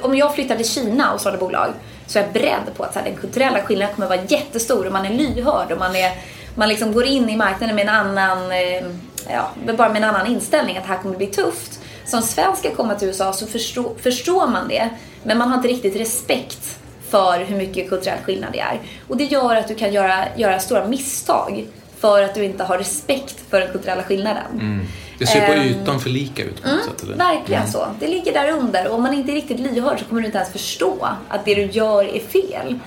om 0.01 0.15
jag 0.15 0.35
flyttar 0.35 0.55
till 0.55 0.69
Kina 0.69 1.13
och 1.13 1.19
startar 1.19 1.37
bolag 1.37 1.69
så 2.07 2.19
är 2.19 2.23
jag 2.23 2.33
beredd 2.33 2.75
på 2.77 2.83
att 2.83 2.93
så 2.93 2.99
här, 2.99 3.05
den 3.05 3.15
kulturella 3.17 3.61
skillnaden 3.61 3.95
kommer 3.95 4.05
att 4.05 4.17
vara 4.17 4.27
jättestor 4.27 4.85
och 4.85 4.91
man 4.91 5.05
är 5.05 5.13
lyhörd 5.13 5.71
och 5.71 5.79
man, 5.79 5.95
är, 5.95 6.11
man 6.55 6.69
liksom 6.69 6.93
går 6.93 7.05
in 7.05 7.29
i 7.29 7.35
marknaden 7.35 7.75
med 7.75 7.83
en 7.87 7.95
annan... 7.95 8.51
Eh, 8.51 8.85
ja, 9.29 9.49
bara 9.77 9.89
med 9.89 10.03
en 10.03 10.09
annan 10.09 10.27
inställning 10.27 10.77
att 10.77 10.83
det 10.83 10.89
här 10.89 11.01
kommer 11.01 11.17
bli 11.17 11.27
tufft. 11.27 11.79
Som 12.05 12.21
svensk 12.21 12.59
ska 12.59 12.75
komma 12.75 12.95
till 12.95 13.07
USA 13.07 13.33
så 13.33 13.47
förstå, 13.47 13.95
förstår 14.01 14.47
man 14.47 14.67
det 14.67 14.89
men 15.23 15.37
man 15.37 15.49
har 15.49 15.55
inte 15.57 15.67
riktigt 15.67 15.95
respekt 15.95 16.79
för 17.09 17.39
hur 17.39 17.57
mycket 17.57 17.89
kulturell 17.89 18.19
skillnad 18.23 18.49
det 18.53 18.59
är. 18.59 18.79
Och 19.07 19.17
det 19.17 19.23
gör 19.23 19.55
att 19.55 19.67
du 19.67 19.75
kan 19.75 19.93
göra, 19.93 20.25
göra 20.35 20.59
stora 20.59 20.87
misstag 20.87 21.67
för 21.99 22.21
att 22.23 22.33
du 22.35 22.43
inte 22.43 22.63
har 22.63 22.77
respekt 22.77 23.35
för 23.49 23.59
den 23.59 23.71
kulturella 23.71 24.03
skillnaden. 24.03 24.87
Det 25.19 25.25
ser 25.27 25.47
på 25.47 25.53
Ehm, 25.53 25.61
ytan 25.61 25.99
för 25.99 26.09
lika 26.09 26.43
ut 26.43 26.63
på 26.63 26.69
något 26.69 26.83
sätt? 26.83 27.03
Eller? 27.03 27.15
Verkligen 27.15 27.67
så. 27.71 27.87
Det 27.99 28.07
ligger 28.07 28.33
där 28.33 28.49
under. 28.51 28.87
Och 28.87 28.95
om 28.95 29.01
man 29.03 29.13
inte 29.13 29.31
är 29.31 29.33
riktigt 29.33 29.59
lyhörd 29.59 29.99
så 29.99 30.05
kommer 30.05 30.21
du 30.21 30.25
inte 30.25 30.37
ens 30.37 30.51
förstå 30.51 31.07
att 31.29 31.45
det 31.45 31.55
du 31.55 31.61
gör 31.65 32.15
är 32.15 32.19
fel. 32.19 32.79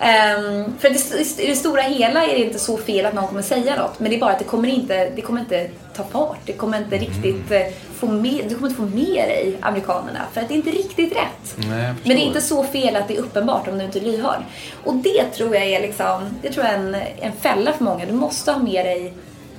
Ehm, 0.00 0.64
för 0.78 0.90
det, 0.90 1.40
i 1.42 1.46
det 1.46 1.56
stora 1.56 1.82
hela 1.82 2.24
är 2.26 2.34
det 2.38 2.44
inte 2.44 2.58
så 2.58 2.76
fel 2.76 3.06
att 3.06 3.14
någon 3.14 3.26
kommer 3.28 3.42
säga 3.42 3.76
något. 3.76 4.00
Men 4.00 4.10
det 4.10 4.16
är 4.16 4.20
bara 4.20 4.32
att 4.32 4.38
det 4.38 4.44
kommer 4.44 4.68
inte, 4.68 5.10
det 5.16 5.22
kommer 5.22 5.40
inte 5.40 5.68
ta 5.96 6.04
fart. 6.04 6.38
Det 6.44 6.52
kommer 6.52 6.78
inte 6.78 6.96
Mm. 6.96 7.08
riktigt 7.08 7.50
eh, 7.50 7.60
få 8.00 8.06
med, 8.06 8.44
du 8.48 8.54
kommer 8.54 8.68
inte 8.68 8.80
få 8.80 8.96
med 8.96 9.28
dig 9.28 9.56
amerikanerna. 9.60 10.20
För 10.32 10.40
att 10.40 10.48
det 10.48 10.54
är 10.54 10.56
inte 10.56 10.70
riktigt 10.70 11.12
rätt. 11.12 11.56
Nej. 11.56 11.94
Men 12.04 12.16
det 12.16 12.22
är 12.22 12.26
inte 12.26 12.40
så 12.40 12.64
fel 12.64 12.96
att 12.96 13.08
det 13.08 13.16
är 13.16 13.20
uppenbart 13.20 13.68
om 13.68 13.78
du 13.78 13.84
inte 13.84 13.98
är 13.98 14.04
lyhörd. 14.04 14.42
Och 14.84 14.94
det 14.94 15.24
tror 15.24 15.54
jag 15.54 15.64
är 15.64 15.80
liksom, 15.80 16.22
det 16.42 16.52
tror 16.52 16.66
jag 16.66 16.74
är 16.74 16.78
en, 16.78 16.94
en 17.20 17.32
fälla 17.32 17.72
för 17.72 17.84
många. 17.84 18.06
Du 18.06 18.12
måste 18.12 18.52
ha 18.52 18.58
med 18.58 18.86
dig 18.86 19.14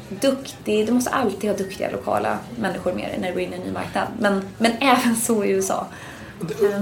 duktig, 0.09 0.85
du 0.85 0.91
måste 0.91 1.09
alltid 1.09 1.49
ha 1.49 1.57
duktiga 1.57 1.91
lokala 1.91 2.37
människor 2.55 2.93
med 2.93 3.09
dig 3.09 3.17
när 3.19 3.27
du 3.27 3.33
går 3.33 3.41
in 3.41 3.53
i 3.53 3.55
en 3.55 3.61
ny 3.61 3.71
marknad. 3.71 4.07
Men, 4.19 4.41
men 4.57 4.71
även 4.79 5.15
så 5.15 5.43
i 5.43 5.49
USA. 5.49 5.87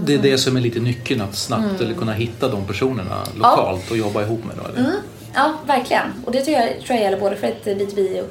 Det 0.03 0.13
är 0.13 0.17
det 0.17 0.37
som 0.37 0.57
är 0.57 0.61
lite 0.61 0.79
nyckeln, 0.79 1.21
att 1.21 1.35
snabbt 1.35 1.81
eller 1.81 1.93
kunna 1.93 2.13
hitta 2.13 2.47
de 2.47 2.65
personerna 2.65 3.23
lokalt 3.35 3.91
och 3.91 3.97
jobba 3.97 4.21
ihop 4.21 4.45
med 4.45 4.55
dem. 4.55 4.65
Eller? 4.65 4.91
Ja, 5.33 5.53
verkligen. 5.67 6.03
Och 6.25 6.31
det 6.31 6.41
tror 6.41 6.57
jag, 6.57 6.67
tror 6.67 6.95
jag 6.95 7.01
gäller 7.01 7.19
både 7.19 7.35
för 7.35 7.47
ett 7.47 7.65
B2B 7.65 8.21
och 8.21 8.29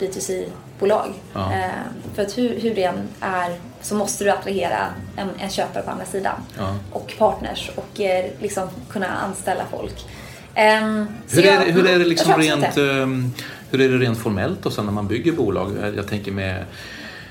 B2C-bolag. 0.81 1.13
Ja. 1.35 1.53
Eh, 1.53 1.69
för 2.15 2.23
att 2.23 2.39
hur, 2.39 2.61
hur 2.61 2.75
det 2.75 2.85
än 2.85 2.99
är 3.21 3.55
så 3.83 3.95
måste 3.95 4.25
du 4.25 4.31
attrahera 4.31 4.79
en, 5.17 5.29
en 5.39 5.51
köpare 5.51 5.83
på 5.83 5.91
andra 5.91 6.05
sidan. 6.05 6.35
Ja. 6.59 6.77
Och 6.93 7.15
partners 7.19 7.71
och 7.77 8.01
eh, 8.01 8.25
liksom 8.41 8.69
kunna 8.91 9.07
anställa 9.09 9.63
folk. 9.71 9.99
Så 11.27 11.37
Hur 11.37 11.47
är, 11.47 11.53
jag- 11.55 11.67
det, 11.67 11.73
hur 11.73 11.81
är 11.81 11.85
det 11.85 11.99
jag 11.99 12.09
liksom 12.09 12.27
tror 12.33 12.35
absolut 12.35 12.63
rent, 12.65 12.75
det. 12.75 13.43
hur 13.71 13.81
är 13.81 13.89
det 13.89 13.99
rent 14.05 14.19
formellt 14.19 14.63
då 14.63 14.71
sen 14.71 14.85
när 14.85 14.93
man 14.93 15.07
bygger 15.09 15.33
bolag? 15.33 15.73
Jag 15.97 16.07
tänker 16.09 16.33
med 16.33 16.65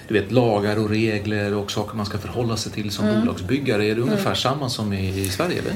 du 0.08 0.14
vet, 0.14 0.32
lagar 0.32 0.80
och 0.80 0.90
regler 0.90 1.54
och 1.54 1.72
saker 1.72 1.96
man 1.98 2.06
ska 2.06 2.18
förhålla 2.18 2.58
sig 2.58 2.72
till 2.72 2.92
som 2.92 3.06
Mm. 3.08 3.20
bolagsbyggare. 3.20 3.86
Är 3.86 3.96
det 3.96 4.02
ungefär 4.02 4.34
samma 4.34 4.70
som 4.70 4.94
i, 4.94 5.20
i 5.20 5.30
Sverige? 5.30 5.60
Eller? 5.60 5.74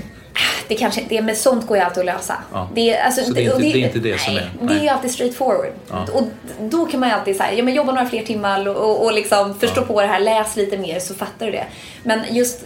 Det 0.68 0.76
kanske, 0.76 1.04
det, 1.10 1.22
men 1.22 1.36
sånt 1.36 1.68
går 1.68 1.78
ju 1.78 1.84
alltid 1.84 2.00
att 2.00 2.06
lösa. 2.06 2.36
Ja. 2.54 2.70
Det, 2.76 2.94
är- 2.96 3.04
alltså, 3.06 3.24
Så 3.24 3.34
det 3.34 3.42
är 3.42 3.46
inte- 3.46 3.58
det 3.60 3.68
är 3.84 3.88
inte 3.88 4.00
det 4.00 4.20
som 4.22 4.34
nej, 4.34 4.44
är- 4.44 4.68
Det 4.68 4.74
är 4.74 4.76
nej. 4.76 4.84
ju 4.84 4.90
alltid 4.90 5.12
straight 5.12 5.36
forward. 5.36 5.72
Ja. 5.90 6.06
Och 6.14 6.24
då 6.70 6.86
kan 6.86 7.00
man 7.00 7.10
ju 7.10 7.16
alltid 7.16 7.36
säga, 7.36 7.54
ja 7.54 7.64
men 7.64 7.74
jobba 7.74 7.92
några 7.92 8.10
fler 8.10 8.24
timmar 8.24 8.68
och, 8.68 9.06
och, 9.06 9.14
liksom 9.14 9.60
förstå 9.60 9.82
på 9.86 10.02
det 10.02 10.08
här, 10.08 10.20
läs 10.20 10.56
lite 10.56 10.78
mer 10.78 11.00
så 11.00 11.14
fattar 11.14 11.46
du 11.46 11.52
det. 11.52 11.66
Men 12.04 12.20
just, 12.36 12.60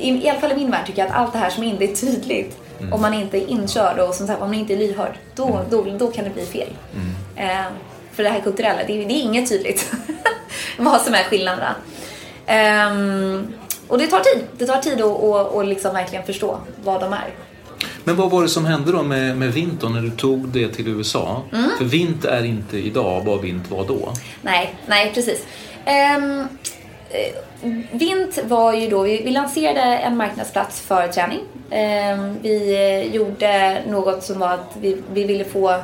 i, 0.00 0.08
i 0.10 0.28
alla 0.28 0.40
fall 0.40 0.52
i 0.52 0.56
min 0.56 0.70
värld 0.70 0.86
tycker 0.86 1.02
jag 1.02 1.08
att 1.10 1.16
allt 1.16 1.32
det 1.32 1.38
här 1.38 1.50
som 1.50 1.64
inte 1.64 1.84
är 1.84 1.94
tydligt, 1.94 2.56
Mm. 2.80 2.92
om 2.92 3.00
man 3.02 3.14
inte 3.14 3.38
är 3.38 3.46
inkörd 3.50 3.98
och 3.98 4.14
som 4.14 4.26
sagt 4.26 4.42
om 4.42 4.48
man 4.48 4.58
inte 4.58 4.72
är 4.74 4.76
lyhörd, 4.78 5.14
då, 5.34 5.60
då, 5.70 5.82
då 5.98 6.06
kan 6.10 6.24
det 6.24 6.30
bli 6.30 6.46
fel. 6.46 6.68
Mm. 7.36 7.50
Eh, 7.50 7.64
för 8.12 8.22
det 8.22 8.28
här 8.28 8.40
kulturella, 8.40 8.78
det, 8.86 8.92
det 9.04 9.14
är 9.14 9.22
inget 9.22 9.48
tydligt 9.48 9.92
vad 10.84 11.00
som 11.00 11.14
är 11.14 11.22
skillnaderna. 11.24 11.74
Ehm, 12.46 13.52
och 13.88 13.98
det 13.98 14.06
tar 14.06 14.20
tid. 14.20 14.44
Det 14.58 14.66
tar 14.66 14.80
tid 14.80 15.00
att 15.00 15.22
att- 15.24 15.54
att 15.56 15.66
liksom 15.66 15.94
verkligen 15.94 16.24
förstå 16.26 16.58
vad 16.84 17.00
de 17.00 17.12
är. 17.12 17.28
Men 18.04 18.16
vad 18.16 18.30
var 18.30 18.42
det 18.42 18.48
som 18.48 18.64
hände 18.64 18.92
då 18.92 19.02
med, 19.02 19.36
med 19.36 19.52
Vint 19.52 19.80
då, 19.80 19.88
när 19.88 20.00
du 20.02 20.10
tog 20.10 20.48
det 20.48 20.68
till 20.68 20.88
USA? 20.88 21.42
Mm. 21.52 21.70
För 21.78 21.84
Vint 21.84 22.24
är 22.24 22.44
inte 22.44 22.78
idag 22.78 23.22
vad 23.26 23.40
Vint 23.40 23.70
var 23.70 23.84
då. 23.84 24.12
Nej, 24.42 24.74
nej 24.86 25.10
precis. 25.14 25.42
Um, 26.18 26.48
Vint 27.92 28.38
var 28.44 28.72
ju 28.72 28.88
då, 28.90 29.02
vi, 29.02 29.22
vi 29.22 29.30
lanserade 29.30 29.80
en 29.80 30.16
marknadsplats 30.16 30.80
för 30.80 31.08
träning. 31.08 31.40
Ehm, 31.70 32.38
vi 32.42 32.74
eh, 32.74 33.14
gjorde 33.14 33.82
något 33.88 34.22
som 34.22 34.38
var 34.38 34.48
att 34.54 34.76
vi, 34.80 35.02
vi 35.12 35.24
ville 35.24 35.44
få 35.44 35.76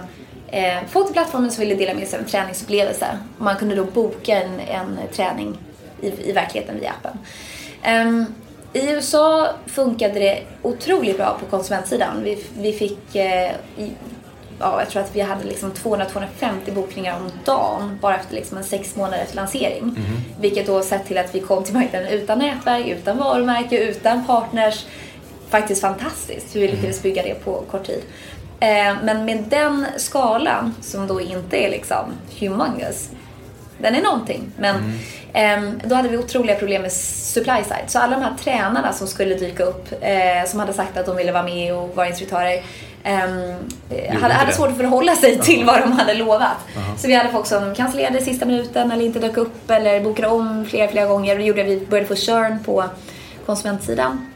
eh, 0.50 0.78
Folk 0.88 1.06
till 1.06 1.14
plattformen 1.14 1.50
som 1.50 1.60
ville 1.60 1.74
dela 1.74 1.94
med 1.94 2.08
sig 2.08 2.18
av 2.18 2.24
en 2.24 2.30
träningsupplevelse. 2.30 3.06
Man 3.38 3.56
kunde 3.56 3.74
då 3.74 3.84
boka 3.84 4.42
en, 4.42 4.60
en 4.60 4.98
träning 5.12 5.58
i, 6.00 6.30
i 6.30 6.32
verkligheten 6.32 6.80
via 6.80 6.90
appen. 6.90 7.18
Ehm, 7.82 8.26
I 8.72 8.90
USA 8.90 9.48
funkade 9.66 10.14
det 10.14 10.42
otroligt 10.62 11.16
bra 11.16 11.36
på 11.40 11.46
konsumentsidan. 11.46 12.22
Vi, 12.24 12.44
vi 12.58 12.72
fick 12.72 13.16
eh, 13.16 13.50
i, 13.76 13.92
ja, 14.60 14.80
jag 14.80 14.88
tror 14.90 15.02
att 15.02 15.16
vi 15.16 15.20
hade 15.20 15.44
liksom 15.44 15.72
200-250 15.72 16.74
bokningar 16.74 17.16
om 17.16 17.30
dagen 17.44 17.98
bara 18.02 18.16
efter 18.16 18.34
liksom 18.34 18.58
en 18.58 18.64
sex 18.64 18.96
månaders 18.96 19.34
lansering. 19.34 19.96
Vilket 20.40 20.66
då 20.66 20.82
sett 20.82 21.06
till 21.06 21.18
att 21.18 21.34
vi 21.34 21.40
kom 21.40 21.64
till 21.64 21.74
marknaden 21.74 22.08
utan 22.08 22.38
nätverk, 22.38 22.86
utan 22.86 23.18
varumärke, 23.18 23.78
utan 23.78 24.26
partners. 24.26 24.86
Faktiskt 25.48 25.80
fantastiskt 25.80 26.56
hur 26.56 26.60
vi 26.60 26.68
lyckades 26.68 27.02
bygga 27.02 27.22
det 27.22 27.34
på 27.44 27.62
kort 27.70 27.86
tid. 27.86 28.02
Eh, 28.60 28.96
men 29.02 29.24
med 29.24 29.44
den 29.48 29.86
skalan 29.96 30.74
som 30.80 31.06
då 31.06 31.20
inte 31.20 31.56
är 31.56 31.70
liksom 31.70 32.12
humongous 32.38 33.10
den 33.82 33.94
är 33.94 34.02
någonting. 34.02 34.52
Men 34.58 34.98
ehm, 35.32 35.80
då 35.84 35.94
hade 35.94 36.08
vi 36.08 36.18
otroliga 36.18 36.56
problem 36.56 36.82
med 36.82 36.92
supply 36.92 37.64
side. 37.64 37.84
Så 37.86 37.98
alla 37.98 38.16
de 38.16 38.22
här 38.22 38.34
tränarna 38.40 38.92
som 38.92 39.06
skulle 39.06 39.34
dyka 39.34 39.64
upp, 39.64 39.92
eh, 40.00 40.50
som 40.50 40.60
hade 40.60 40.72
sagt 40.72 40.96
att 40.96 41.06
de 41.06 41.16
ville 41.16 41.32
vara 41.32 41.42
med 41.42 41.74
och 41.74 41.96
vara 41.96 42.08
instruktörer, 42.08 42.62
ehm, 43.02 43.54
eh, 43.90 44.20
hade, 44.20 44.34
hade 44.34 44.52
svårt 44.52 44.68
att 44.68 44.76
förhålla 44.76 45.16
sig 45.16 45.38
till 45.38 45.64
vad 45.64 45.80
de 45.80 45.92
hade 45.92 46.14
lovat. 46.14 46.56
Så 46.98 47.08
vi 47.08 47.14
hade 47.14 47.30
folk 47.30 47.46
som 47.46 47.74
cancellerade 47.74 48.18
i 48.18 48.24
sista 48.24 48.46
minuten 48.46 48.92
eller 48.92 49.04
inte 49.04 49.18
dök 49.18 49.36
upp 49.36 49.70
eller 49.70 50.00
bokade 50.00 50.28
om 50.28 50.66
flera, 50.70 50.88
flera 50.88 51.06
gånger. 51.06 51.36
Det 51.36 51.44
gjorde 51.44 51.60
att 51.60 51.66
vi 51.66 51.86
började 51.86 52.08
få 52.08 52.16
churn 52.16 52.58
på 52.64 52.84
konsumentsidan. 53.46 54.26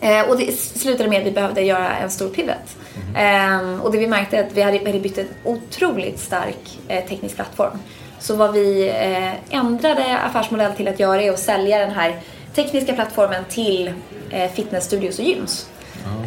Eh, 0.00 0.28
och 0.28 0.38
det 0.38 0.52
slutade 0.58 1.08
med 1.08 1.20
att 1.20 1.26
vi 1.26 1.30
behövde 1.30 1.62
göra 1.62 1.96
en 1.96 2.10
stor 2.10 2.28
pivot. 2.28 2.76
Ehm, 3.16 3.80
och 3.80 3.92
det 3.92 3.98
vi 3.98 4.06
märkte 4.06 4.36
är 4.36 4.46
att 4.46 4.52
vi 4.52 4.62
hade, 4.62 4.78
byggt 4.78 5.18
en 5.18 5.28
otroligt 5.44 6.20
stark 6.20 6.78
eh, 6.88 7.04
teknisk 7.04 7.34
plattform. 7.34 7.78
Så 8.20 8.36
vad 8.36 8.52
vi 8.52 8.88
eh, 8.88 9.56
ändrade 9.58 10.18
affärsmodell 10.18 10.72
till 10.72 10.88
att 10.88 11.00
göra 11.00 11.22
är 11.22 11.32
att 11.32 11.38
sälja 11.38 11.78
den 11.78 11.90
här 11.90 12.20
tekniska 12.54 12.94
plattformen 12.94 13.44
till 13.48 13.92
eh, 14.30 14.50
fitnessstudios 14.50 15.18
och 15.18 15.24
gyms. 15.24 15.68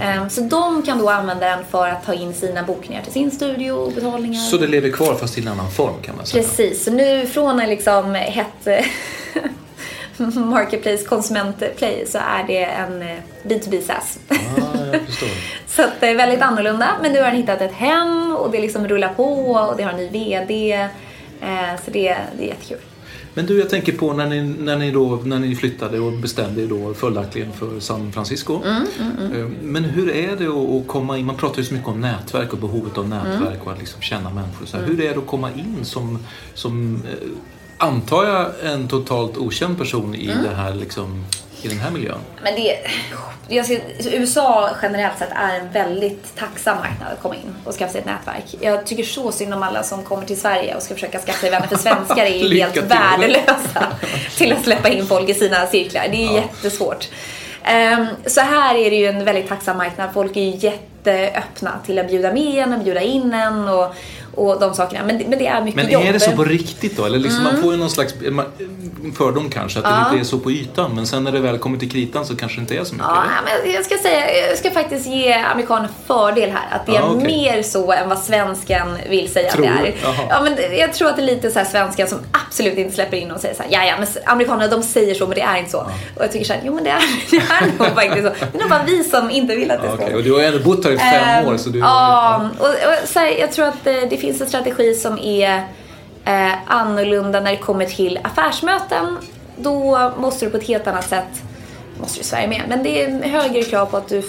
Ehm, 0.02 0.30
så 0.30 0.42
de 0.42 0.82
kan 0.82 0.98
då 0.98 1.10
använda 1.10 1.46
den 1.46 1.66
för 1.66 1.88
att 1.88 2.06
ta 2.06 2.14
in 2.14 2.34
sina 2.34 2.64
bokningar 2.64 3.04
till 3.04 3.14
sin 3.14 3.32
studio 3.32 3.72
och 3.72 3.92
betalningar. 3.92 4.40
Så 4.40 4.58
det 4.58 4.68
lever 4.68 4.92
kvar 4.92 5.16
fast 5.16 5.38
i 5.38 5.42
en 5.42 5.48
annan 5.48 5.72
form 5.72 5.94
kan 6.02 6.16
man 6.16 6.26
säga. 6.26 6.44
Precis, 6.44 6.84
så 6.84 6.92
nu 6.92 7.26
från 7.26 7.60
en 7.60 7.70
liksom 7.70 8.16
hett 8.16 8.68
eh, 8.68 8.86
marketplace, 10.36 11.06
konsumentplay 11.06 12.06
så 12.08 12.18
är 12.18 12.44
det 12.48 12.64
en 12.66 13.02
eh, 13.02 13.18
B2B 13.44 13.82
SaaS. 13.82 14.20
Ja, 14.30 14.36
jag 14.94 15.02
förstår. 15.02 15.30
Så 15.68 15.82
det 16.00 16.08
är 16.08 16.16
väldigt 16.16 16.42
annorlunda. 16.42 16.88
Men 17.02 17.12
nu 17.12 17.20
har 17.20 17.26
den 17.28 17.36
hittat 17.36 17.62
ett 17.62 17.74
hem 17.74 18.36
och 18.36 18.52
det 18.52 18.62
liksom 18.62 18.88
rullar 18.88 19.14
på 19.14 19.24
och 19.52 19.78
det 19.78 19.84
har 19.84 19.92
en 19.92 19.98
ny 19.98 20.10
VD. 20.10 20.72
Eh, 21.42 21.50
Så 21.86 21.92
det, 21.92 22.18
det 22.38 22.44
är 22.44 22.48
jättekul. 22.48 22.78
Men 23.34 23.46
du, 23.46 23.60
jag 23.60 23.70
tänker 23.70 23.92
på 23.92 24.14
när 24.14 24.26
ni, 24.28 24.42
när 24.42 24.76
ni, 24.78 24.92
då, 24.92 25.22
när 25.26 25.40
ni 25.40 25.56
flyttade 25.56 26.00
och 26.00 26.12
bestämde 26.14 26.62
er 26.62 26.68
då 26.68 26.94
följaktligen 26.94 27.52
för 27.54 27.80
San 27.80 28.12
Francisco. 28.12 28.62
Mm, 28.66 28.84
Eh, 29.36 29.48
Men 29.62 29.84
hur 29.84 30.10
är 30.16 30.36
det 30.36 30.48
att- 30.48 30.88
komma 30.88 31.18
in? 31.18 31.26
Man 31.26 31.36
pratar 31.36 31.58
ju 31.58 31.64
så 31.64 31.74
mycket 31.74 31.90
om 31.90 32.02
nätverk 32.02 32.54
och 32.54 32.60
behovet 32.60 32.98
av 32.98 33.10
nätverk 33.10 33.36
Mm. 33.42 33.62
och 33.66 33.72
att 33.72 33.80
liksom 33.80 34.02
känna 34.02 34.30
människor. 34.30 34.66
Så 34.66 34.78
här, 34.78 34.84
Hur 34.86 35.02
är 35.02 35.14
det 35.14 35.18
att 35.20 35.28
komma 35.28 35.50
in 35.52 35.78
som, 35.86 36.20
som 36.54 37.04
eh, 37.12 37.28
antar 37.82 38.26
jag, 38.26 38.46
en 38.74 38.88
totalt 38.88 39.38
okänd 39.38 39.78
person 39.78 40.16
i, 40.16 40.32
Mm. 40.32 40.44
det 40.44 40.56
här, 40.56 40.74
liksom, 40.74 41.26
i 41.62 41.68
den 41.68 41.80
här 41.80 41.92
miljön? 41.92 42.18
Men 42.44 42.56
det, 42.56 42.78
jag 43.48 43.66
ser, 43.66 43.82
USA 44.12 44.70
generellt 44.82 45.20
sett 45.20 45.30
är 45.36 45.60
en 45.60 45.72
väldigt 45.72 46.36
tacksam 46.36 46.78
marknad 46.78 47.12
att 47.14 47.22
komma 47.22 47.36
in 47.36 47.56
och 47.66 47.74
skaffa 47.74 47.92
sig 47.92 48.00
ett 48.02 48.06
nätverk. 48.08 48.44
Jag 48.62 48.86
tycker 48.86 49.04
så 49.04 49.32
synd 49.32 49.54
om 49.54 49.64
alla 49.64 49.84
som 49.84 50.04
kommer 50.04 50.26
till 50.26 50.40
Sverige 50.40 50.76
och 50.76 50.82
ska 50.84 50.94
försöka 50.94 51.20
skaffa 51.20 51.40
sig 51.40 51.50
vänner 51.50 51.68
för 51.68 51.78
svenskar 51.78 52.26
är 52.26 52.30
ju 52.50 52.56
helt 52.60 52.74
till. 52.74 52.82
värdelösa 52.84 53.88
till 54.38 54.54
att 54.54 54.64
släppa 54.64 54.90
in 54.90 55.08
folk 55.08 55.30
i 55.30 55.34
sina 55.34 55.68
cirklar. 55.68 56.08
Det 56.12 56.26
är 56.28 56.34
jättesvårt. 56.34 57.10
Ehm, 57.64 58.06
så 58.26 58.42
här 58.42 58.76
är 58.76 58.90
det 58.90 58.96
ju 58.96 59.06
en 59.08 59.26
väldigt 59.26 59.50
tacksam 59.50 59.78
marknad. 59.78 60.10
Folk 60.14 60.38
är 60.38 60.42
ju 60.42 60.56
jätteöppna 60.58 61.72
till 61.86 62.00
att 62.00 62.08
bjuda 62.08 62.34
med 62.34 62.64
en 62.64 62.74
och 62.74 62.80
bjuda 62.80 63.02
in 63.02 63.34
en 63.34 63.68
och, 63.68 63.96
och 64.36 64.60
de 64.60 64.74
sakerna. 64.74 65.06
Men, 65.06 65.18
men 65.18 65.40
det 65.40 65.48
är 65.48 65.62
mycket 65.62 65.76
Men 65.84 65.92
jobb. 65.92 66.04
är 66.04 66.14
det 66.14 66.20
så 66.20 66.32
på 66.32 66.44
riktigt 66.44 66.98
då? 66.98 67.06
Eller 67.06 67.20
liksom 67.20 67.42
Mm. 67.42 67.54
Man 67.54 67.64
får 67.64 67.72
ju 67.74 67.80
någon 67.80 67.90
slags 67.90 68.14
eh, 68.14 68.34
fördom 69.18 69.50
kanske, 69.50 69.80
att 69.80 69.86
det 69.86 70.10
inte 70.16 70.24
är 70.26 70.30
så 70.30 70.40
på 70.40 70.52
ytan. 70.52 70.96
Men 70.96 71.08
sen 71.08 71.24
när 71.24 71.32
det 71.32 71.40
väl 71.40 71.58
kommer 71.58 71.78
till 71.78 71.92
kritan 71.92 72.26
så 72.26 72.36
kanske 72.36 72.58
det 72.58 72.62
inte 72.62 72.76
är 72.78 72.84
så 72.84 72.94
mycket. 72.96 73.08
Ja, 73.10 73.24
eller? 73.24 73.64
men 73.64 73.72
jag 73.74 73.86
ska 73.86 73.98
säga, 73.98 74.48
jag 74.50 74.58
ska 74.58 74.72
faktiskt 74.72 75.06
ge 75.08 75.34
amerikaner 75.34 75.90
fördel 76.08 76.50
här. 76.50 76.78
Att 76.78 76.86
det 76.86 76.92
är 76.92 76.96
Ja, 77.00 77.10
okej. 77.16 77.28
mer 77.28 77.64
så 77.64 77.92
än 77.92 78.10
vad 78.10 78.20
svensken 78.20 78.88
vill 79.10 79.32
säga 79.32 79.52
Tror 79.52 79.68
att 79.68 79.72
det 79.82 79.88
är. 79.88 79.96
Jaha. 80.04 80.16
Ja, 80.30 80.42
men 80.44 80.78
jag 80.80 80.94
tror 80.94 81.10
att 81.10 81.16
det 81.16 81.22
är 81.22 81.26
lite 81.26 81.52
så 81.52 81.60
här 81.60 81.66
svenskan 81.66 82.08
som 82.08 82.18
absolut 82.48 82.78
inte 82.78 82.96
släpper 82.96 83.18
in 83.18 83.32
och 83.32 83.42
säger 83.42 83.56
så 83.56 83.64
här, 83.64 83.70
ja, 83.72 83.86
ja, 83.86 83.94
men 84.00 84.08
amerikanerna 84.26 84.68
de 84.68 84.84
säger 84.84 85.16
så 85.16 85.28
men 85.28 85.36
det 85.36 85.42
är 85.42 85.58
inte 85.58 85.72
så. 85.72 85.80
Och 86.16 86.24
jag 86.24 86.32
tycker 86.32 86.46
så 86.46 86.54
här, 86.54 86.62
jo 86.66 86.74
men 86.76 86.84
det 86.84 86.90
är, 86.90 87.02
det 87.32 87.38
är 87.38 87.66
nog 87.88 87.96
faktiskt 87.96 88.28
så. 88.28 88.34
Det 88.52 88.58
är 88.58 88.60
nog 88.62 88.70
bara 88.70 88.84
vi 88.88 89.04
som 89.04 89.30
inte 89.32 89.56
vill 89.56 89.72
att 89.72 89.82
det 89.82 89.88
Ja, 89.88 89.96
ska 89.96 90.04
okej. 90.04 90.16
Och 90.16 90.24
du 90.24 90.34
har 90.34 90.40
ändå 90.42 90.60
bott 90.60 90.86
här 90.86 90.92
i 90.92 90.98
fem 90.98 91.24
Ehm, 91.46 91.48
år. 91.54 91.58
Så 91.58 91.70
du, 91.70 91.80
Ja, 91.80 92.50
och, 92.60 92.66
och 92.68 93.08
så 93.08 93.20
här, 93.20 93.28
jag 93.40 93.52
tror 93.52 93.66
att 93.66 93.88
eh, 93.88 93.94
det 94.10 94.18
finns 94.22 94.42
en 94.42 94.48
strategi 94.48 94.94
som 94.94 95.20
är 95.20 95.68
eh, 96.26 96.54
annorlunda 96.66 97.40
när 97.40 97.52
det 97.52 97.58
kommer 97.58 97.86
till 97.86 98.20
affärsmöten. 98.24 99.18
Då 99.58 100.12
måste 100.18 100.46
du 100.46 100.52
på 100.52 100.58
ett 100.58 100.68
helt 100.68 100.88
annat 100.88 101.10
sätt, 101.10 101.44
måste 102.00 102.18
du 102.18 102.22
i 102.22 102.26
Sverige 102.26 102.48
med, 102.48 102.62
men 102.70 102.84
det 102.84 103.04
är 103.04 103.24
högre 103.24 103.64
krav 103.64 103.86
på 103.86 103.98
att 103.98 104.08
du 104.08 104.24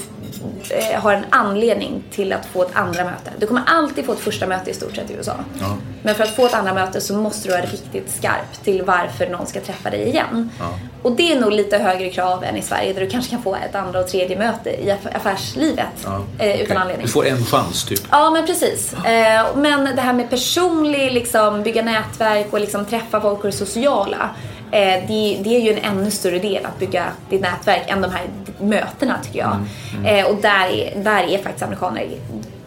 eh, 0.71 1.01
har 1.01 1.13
en 1.13 1.25
anledning 1.31 2.03
till 2.11 2.33
att 2.33 2.47
få 2.47 2.63
ett 2.63 2.71
andra 2.77 3.05
möte. 3.05 3.31
Du 3.39 3.47
kommer 3.47 3.63
alltid 3.67 4.07
få 4.07 4.13
ett 4.13 4.19
första 4.19 4.47
möte 4.47 4.71
i 4.71 4.75
stort 4.75 4.97
sett 4.97 5.11
i 5.11 5.15
USA. 5.15 5.35
Ja. 5.61 5.77
Men 6.03 6.15
för 6.15 6.25
att 6.25 6.37
få 6.37 6.47
ett 6.47 6.55
andra 6.55 6.75
möte 6.75 7.01
så 7.01 7.15
måste 7.15 7.49
du 7.49 7.53
vara 7.55 7.63
riktigt 7.67 8.11
skarp 8.11 8.65
till 8.65 8.83
varför 8.83 9.27
någon 9.29 9.47
ska 9.47 9.61
träffa 9.61 9.91
dig 9.91 10.09
igen. 10.09 10.51
Och 11.03 11.13
det 11.13 11.33
är 11.33 11.41
nog 11.41 11.53
lite 11.53 11.79
högre 11.79 12.11
krav 12.11 12.45
än 12.45 12.57
i 12.57 12.63
Sverige 12.63 12.93
där 12.93 13.01
du 13.01 13.07
kanske 13.11 13.31
kan 13.31 13.43
få 13.43 13.55
ett 13.55 13.75
andra 13.75 14.01
och 14.01 14.09
tredje 14.09 14.39
möte 14.39 14.71
i 14.71 14.91
aff- 14.91 15.17
affärslivet 15.17 15.87
Ja, 16.05 16.21
eh, 16.39 16.55
utan 16.55 16.65
okej. 16.65 16.77
anledning. 16.77 17.07
Du 17.07 17.13
får 17.13 17.27
en 17.27 17.45
chans 17.45 17.85
typ. 17.85 18.01
Ja, 18.11 18.31
men 18.31 18.47
precis. 18.47 18.93
Eh, 18.95 19.47
men 19.57 19.85
det 19.97 20.03
här 20.03 20.13
med 20.13 20.31
personlig, 20.31 21.13
liksom, 21.13 21.63
bygga 21.63 21.83
nätverk 21.83 22.47
och 22.53 22.61
liksom, 22.61 22.85
träffa 22.85 23.21
folk 23.21 23.39
och 23.39 23.47
det 23.47 23.53
sociala. 23.53 24.31
Eh, 24.73 25.07
det, 25.09 25.41
det 25.45 25.57
är 25.57 25.61
ju 25.61 25.73
en 25.73 25.99
ännu 25.99 26.11
större 26.11 26.38
del 26.38 26.67
att 26.67 26.79
bygga 26.79 27.05
ditt 27.31 27.41
nätverk 27.41 27.83
än 27.87 28.02
de 28.02 28.11
här 28.11 28.23
mötena 28.61 29.19
tycker 29.25 29.38
jag. 29.38 29.52
Mm, 29.52 29.67
Eh, 30.07 30.26
och 30.26 30.37
där 30.37 30.67
är, 30.67 31.02
där 31.02 31.23
är 31.23 31.38
faktiskt 31.38 31.62
amerikaner 31.62 32.07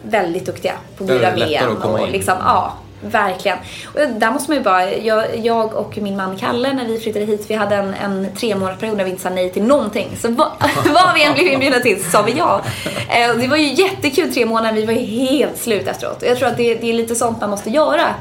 väldigt 0.02 0.46
duktiga 0.46 0.72
på 0.98 1.04
att 1.04 1.10
bjuda 1.10 1.36
med. 1.36 1.62
komma 1.82 2.00
och 2.00 2.08
liksom, 2.08 2.34
ja, 2.40 2.74
verkligen. 3.00 3.58
Och 3.86 4.00
där 4.08 4.30
måste 4.30 4.50
man 4.50 4.58
ju 4.58 4.64
bara, 4.64 4.94
jag, 4.94 5.38
jag 5.38 5.74
och 5.74 5.98
min 5.98 6.16
man 6.16 6.36
Kalle 6.36 6.72
när 6.72 6.84
vi 6.84 7.00
flyttade 7.00 7.24
hit, 7.24 7.44
vi 7.48 7.54
hade 7.54 7.76
en, 7.76 7.94
en 7.94 8.28
tre 8.36 8.54
månadersperiod 8.54 8.96
när 8.96 9.04
vi 9.04 9.10
inte 9.10 9.22
sa 9.22 9.30
nej 9.30 9.52
till 9.52 9.62
någonting. 9.62 10.16
Så 10.20 10.30
vad, 10.30 10.48
vad 10.94 11.14
vi 11.14 11.24
än 11.24 11.34
blev 11.34 11.46
inbjudna 11.46 11.78
till 11.78 12.04
så 12.04 12.10
sa 12.10 12.22
vi 12.22 12.32
ja. 12.32 12.60
Eh, 13.08 13.36
det 13.36 13.48
var 13.48 13.56
ju 13.56 13.72
jättekul 13.72 14.34
tre 14.34 14.46
månader, 14.46 14.72
vi 14.72 14.86
var 14.86 14.92
ju 14.92 15.06
helt 15.06 15.58
slut 15.58 15.88
efteråt. 15.88 16.22
Och 16.22 16.28
jag 16.28 16.38
tror 16.38 16.48
att 16.48 16.56
det, 16.56 16.74
det 16.74 16.90
är 16.90 16.94
lite 16.94 17.14
sånt 17.14 17.40
man 17.40 17.50
måste 17.50 17.70
göra, 17.70 18.14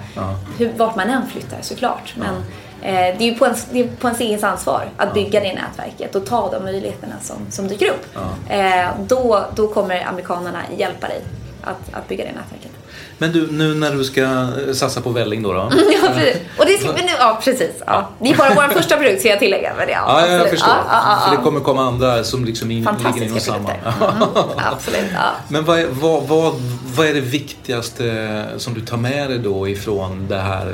hur, 0.58 0.72
vart 0.78 0.96
man 0.96 1.10
än 1.10 1.28
flyttar 1.28 1.58
såklart. 1.62 2.14
Men 2.16 2.36
eh, 2.36 2.42
det 2.94 3.18
är 3.20 3.22
ju 3.32 3.36
på 3.36 3.46
ens, 3.46 3.66
det 3.72 3.80
är 3.80 3.88
på 4.00 4.08
ens 4.08 4.20
eget 4.20 4.44
ansvar 4.44 4.90
att 4.98 5.14
bygga 5.14 5.40
det 5.40 5.54
nätverket 5.54 6.16
och 6.16 6.26
ta 6.26 6.52
de 6.52 6.64
möjligheterna 6.64 7.14
som, 7.22 7.36
som 7.50 7.68
dyker 7.68 7.90
upp. 7.90 8.18
Eh, 8.50 8.86
då, 9.08 9.46
då 9.56 9.68
kommer 9.68 10.08
amerikanerna 10.08 10.60
hjälpa 10.78 11.08
dig 11.08 11.22
att, 11.64 11.94
att 11.94 12.08
bygga 12.08 12.24
det 12.26 12.32
nätverket. 12.32 12.72
Men 13.18 13.32
du, 13.32 13.52
nu 13.52 13.74
när 13.74 13.92
du 13.92 14.04
ska 14.04 14.22
eh, 14.22 14.74
satsa 14.74 15.02
på 15.02 15.10
välling 15.10 15.44
då? 15.44 15.54
då? 15.54 15.70
Ja, 16.02 16.10
precis. 16.16 16.42
Och 16.58 16.66
det, 16.66 16.86
men, 16.96 17.06
nu- 17.06 17.12
ja, 17.20 17.40
precis. 17.44 17.72
Ja. 17.86 18.10
Det 18.20 18.30
är 18.30 18.38
bara 18.38 18.54
vår 18.56 18.74
första 18.74 18.98
produkt 18.98 19.20
ska 19.20 19.30
jag 19.30 19.40
tillägga. 19.40 19.74
Men 19.78 19.90
ja, 19.90 20.22
Ja, 20.28 20.28
jag 20.28 20.50
förstår. 20.50 20.70
Ja, 20.70 20.84
ja, 20.92 21.02
ja, 21.10 21.20
För 21.26 21.32
ja. 21.34 21.38
det 21.38 21.44
kommer 21.44 21.60
komma 21.60 21.88
andra 21.88 22.24
som 22.24 22.46
liksom 22.46 22.72
in, 22.72 22.88
ligger 23.06 23.26
inom 23.26 23.40
samma. 23.40 23.58
produkter. 23.70 24.08
Mm, 24.12 24.50
absolut. 24.74 25.12
Ja. 25.14 25.32
Men 25.48 25.66
vad 25.66 25.80
är, 25.80 25.88
vad, 25.92 26.24
vad, 26.24 26.54
vad 26.96 27.08
är 27.08 27.14
det 27.14 27.22
viktigaste 27.22 28.46
som 28.58 28.74
du 28.74 28.82
tar 28.82 28.98
med 28.98 29.30
dig 29.30 29.40
då 29.40 29.68
ifrån 29.68 30.26
det 30.30 30.40
här, 30.40 30.74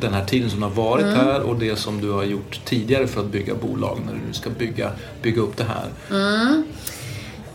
den 0.00 0.14
här 0.14 0.24
tiden 0.24 0.50
som 0.50 0.62
har 0.62 0.70
varit 0.70 1.04
Mm. 1.04 1.16
här 1.16 1.40
och 1.40 1.56
det 1.56 1.76
som 1.76 2.00
du 2.00 2.10
har 2.10 2.24
gjort 2.24 2.60
tidigare 2.64 3.06
för 3.06 3.20
att 3.20 3.26
bygga 3.26 3.54
bolag 3.54 3.98
när 4.06 4.12
du 4.12 4.18
nu 4.26 4.32
ska 4.32 4.50
bygga, 4.50 4.90
bygga 5.22 5.42
upp 5.42 5.56
det 5.56 5.64
här? 5.64 5.86
Mm. 6.10 6.64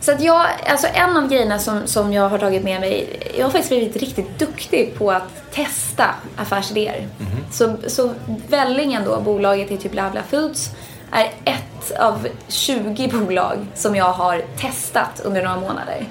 Så 0.00 0.12
att 0.12 0.22
jag, 0.22 0.46
alltså 0.66 0.86
en 0.94 1.16
av 1.16 1.28
grejerna 1.28 1.58
som, 1.58 1.80
som 1.86 2.12
jag 2.12 2.28
har 2.28 2.38
tagit 2.38 2.64
med 2.64 2.80
mig, 2.80 3.20
jag 3.38 3.44
har 3.44 3.50
faktiskt 3.50 3.70
blivit 3.70 3.96
riktigt 3.96 4.38
duktig 4.38 4.94
på 4.98 5.10
att 5.10 5.52
testa 5.52 6.04
affärsidéer. 6.36 7.08
Så, 7.52 7.76
så 7.86 8.10
Vällingen 8.48 9.02
då, 9.04 9.20
bolaget 9.20 9.70
i 9.70 9.76
typ 9.76 9.92
Blabla 9.92 10.22
Foods, 10.22 10.70
är 11.12 11.30
ett 11.44 11.98
av 11.98 12.28
20 12.48 13.08
bolag 13.08 13.66
som 13.74 13.96
jag 13.96 14.12
har 14.12 14.42
testat 14.60 15.20
under 15.24 15.42
några 15.42 15.60
månader. 15.60 16.06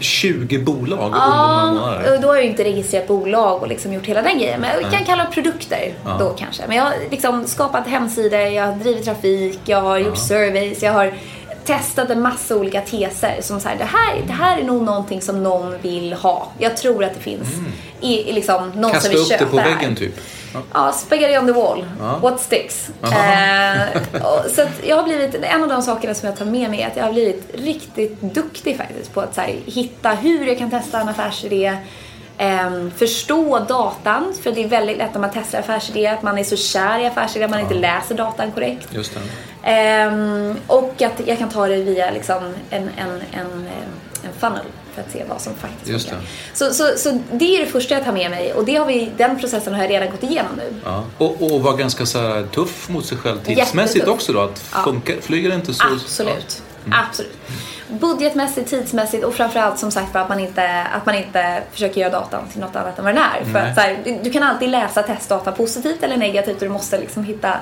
20 0.00 0.58
bolag 0.58 1.06
under 1.06 1.18
några 1.28 1.72
månader? 1.72 2.18
då 2.22 2.28
har 2.28 2.34
jag 2.34 2.44
ju 2.44 2.50
inte 2.50 2.64
registrerat 2.64 3.08
bolag 3.08 3.62
och 3.62 3.68
liksom 3.68 3.92
gjort 3.92 4.06
hela 4.06 4.22
den 4.22 4.38
grejen. 4.38 4.60
Men 4.60 4.70
jag 4.82 4.92
kan 4.92 5.04
kalla 5.04 5.24
det 5.24 5.30
produkter 5.30 5.94
då 6.18 6.34
kanske. 6.38 6.62
Men 6.66 6.76
jag 6.76 6.84
har 6.84 6.94
liksom 7.10 7.46
skapat 7.46 7.86
hemsidor, 7.86 8.40
jag 8.40 8.66
har 8.66 8.72
drivit 8.72 9.04
trafik, 9.04 9.58
jag 9.64 9.80
har 9.80 9.98
gjort 9.98 10.18
surveys, 10.18 10.82
jag 10.82 10.92
har 10.92 11.14
testat 11.64 12.10
en 12.10 12.22
massa 12.22 12.56
olika 12.56 12.80
teser 12.80 13.38
som 13.40 13.60
så 13.60 13.68
här, 13.68 13.76
det 13.76 13.84
här, 13.84 14.22
det 14.26 14.32
här 14.32 14.58
är 14.58 14.64
nog 14.64 14.82
någonting 14.82 15.22
som 15.22 15.42
någon 15.42 15.78
vill 15.82 16.12
ha. 16.12 16.48
Jag 16.58 16.76
tror 16.76 17.04
att 17.04 17.14
det 17.14 17.20
finns 17.20 17.48
i, 18.00 18.30
i 18.30 18.32
liksom, 18.32 18.70
någon 18.70 18.92
Kasta 18.92 19.00
som 19.00 19.10
vill 19.10 19.20
upp 19.20 19.28
det 19.28 19.38
köpa 19.38 19.50
på 19.50 19.58
här. 19.58 19.74
väggen 19.74 19.96
typ? 19.96 20.14
Ja. 20.54 20.60
Ja, 20.74 20.92
spaghetti 20.92 21.38
on 21.38 21.46
the 21.46 21.52
wall. 21.52 21.84
What 22.22 22.40
sticks? 22.40 22.90
Eh, 23.02 23.80
och, 24.14 24.50
så 24.50 24.62
jag 24.86 24.96
har 24.96 25.02
blivit, 25.02 25.34
en 25.34 25.62
av 25.62 25.68
de 25.68 25.82
sakerna 25.82 26.14
som 26.14 26.28
jag 26.28 26.38
tar 26.38 26.44
med 26.44 26.70
mig 26.70 26.82
är 26.82 26.86
att 26.88 26.96
jag 26.96 27.04
har 27.04 27.12
blivit 27.12 27.50
riktigt 27.54 28.20
duktig 28.20 28.76
faktiskt 28.76 29.14
på 29.14 29.20
att 29.20 29.34
så 29.34 29.40
här, 29.40 29.56
hitta 29.66 30.10
hur 30.10 30.46
jag 30.46 30.58
kan 30.58 30.70
testa 30.70 31.00
en 31.00 31.08
affärsidé. 31.08 31.76
ehm, 32.38 32.90
förstå 32.90 33.58
datan, 33.58 34.34
för 34.42 34.52
det 34.52 34.64
är 34.64 34.68
väldigt 34.68 34.96
lätt 34.98 35.14
när 35.14 35.20
man 35.20 35.30
testar 35.34 35.58
affärsidé 35.58 36.06
att 36.06 36.22
man 36.22 36.38
är 36.38 36.44
så 36.44 36.56
kär 36.56 36.98
i 36.98 37.06
affärsidé 37.06 37.44
att 37.44 37.50
man 37.50 37.60
inte 37.60 37.74
läser 37.74 38.14
datan 38.14 38.52
korrekt. 38.52 38.88
Just. 38.94 39.12
Ehm, 39.62 40.56
och 40.66 41.02
att 41.02 41.20
jag 41.26 41.38
kan 41.38 41.48
ta 41.48 41.68
det 41.68 41.76
via 41.76 42.10
liksom 42.10 42.54
en, 42.70 42.90
en, 42.96 43.10
en, 43.32 43.66
eh, 43.66 44.24
en 44.24 44.32
funnel 44.38 44.64
för 44.94 45.02
att 45.02 45.10
se 45.12 45.24
vad 45.28 45.40
som 45.40 45.54
faktiskt 45.54 45.90
Just 45.90 46.08
funkar. 46.08 46.26
Så, 46.54 46.74
så, 46.74 46.98
så 46.98 47.20
det 47.32 47.56
är 47.56 47.60
det 47.60 47.66
första 47.66 47.94
jag 47.94 48.04
tar 48.04 48.12
med 48.12 48.30
mig 48.30 48.52
och 48.52 48.64
det 48.64 48.74
har 48.76 48.86
vi, 48.86 49.10
den 49.16 49.38
processen 49.40 49.74
har 49.74 49.82
jag 49.82 49.90
redan 49.90 50.10
gått 50.10 50.22
igenom 50.22 50.52
nu. 50.56 50.74
Ja. 50.84 51.04
Och, 51.18 51.42
och 51.42 51.62
vara 51.62 51.76
ganska 51.76 52.06
så 52.06 52.18
här 52.18 52.46
tuff 52.54 52.88
mot 52.88 53.06
sig 53.06 53.18
själv 53.18 53.38
tidsmässigt 53.44 53.96
Jättetuff. 53.96 54.14
också 54.14 54.32
då? 54.32 54.40
Att 54.40 54.58
funka, 54.84 55.12
flyger 55.22 55.48
det 55.48 55.54
inte 55.54 55.74
så... 55.74 55.84
Absolut. 55.94 56.62
Absolut. 56.90 57.32
Budgetmässigt, 57.88 58.70
tidsmässigt 58.70 59.24
och 59.24 59.34
framförallt 59.34 59.78
som 59.78 59.90
sagt 59.90 60.16
att 60.16 60.28
man 60.28 60.40
inte, 60.40 60.82
att 60.82 61.06
man 61.06 61.14
inte 61.14 61.62
försöker 61.72 62.00
göra 62.00 62.10
datan 62.12 62.48
till 62.52 62.60
något 62.60 62.76
annat 62.76 62.98
än 62.98 63.04
vad 63.04 63.14
den 63.14 63.22
är. 63.24 63.52
För 63.52 63.58
att, 63.58 63.74
så 63.74 63.80
här, 63.80 64.20
du, 64.24 64.30
kan 64.30 64.42
alltid 64.42 64.68
läsa 64.68 65.02
testdata 65.02 65.52
positivt 65.52 66.02
eller 66.02 66.16
negativt 66.16 66.54
och 66.56 66.62
du 66.62 66.68
måste 66.68 66.98
liksom 66.98 67.24
hitta, 67.24 67.56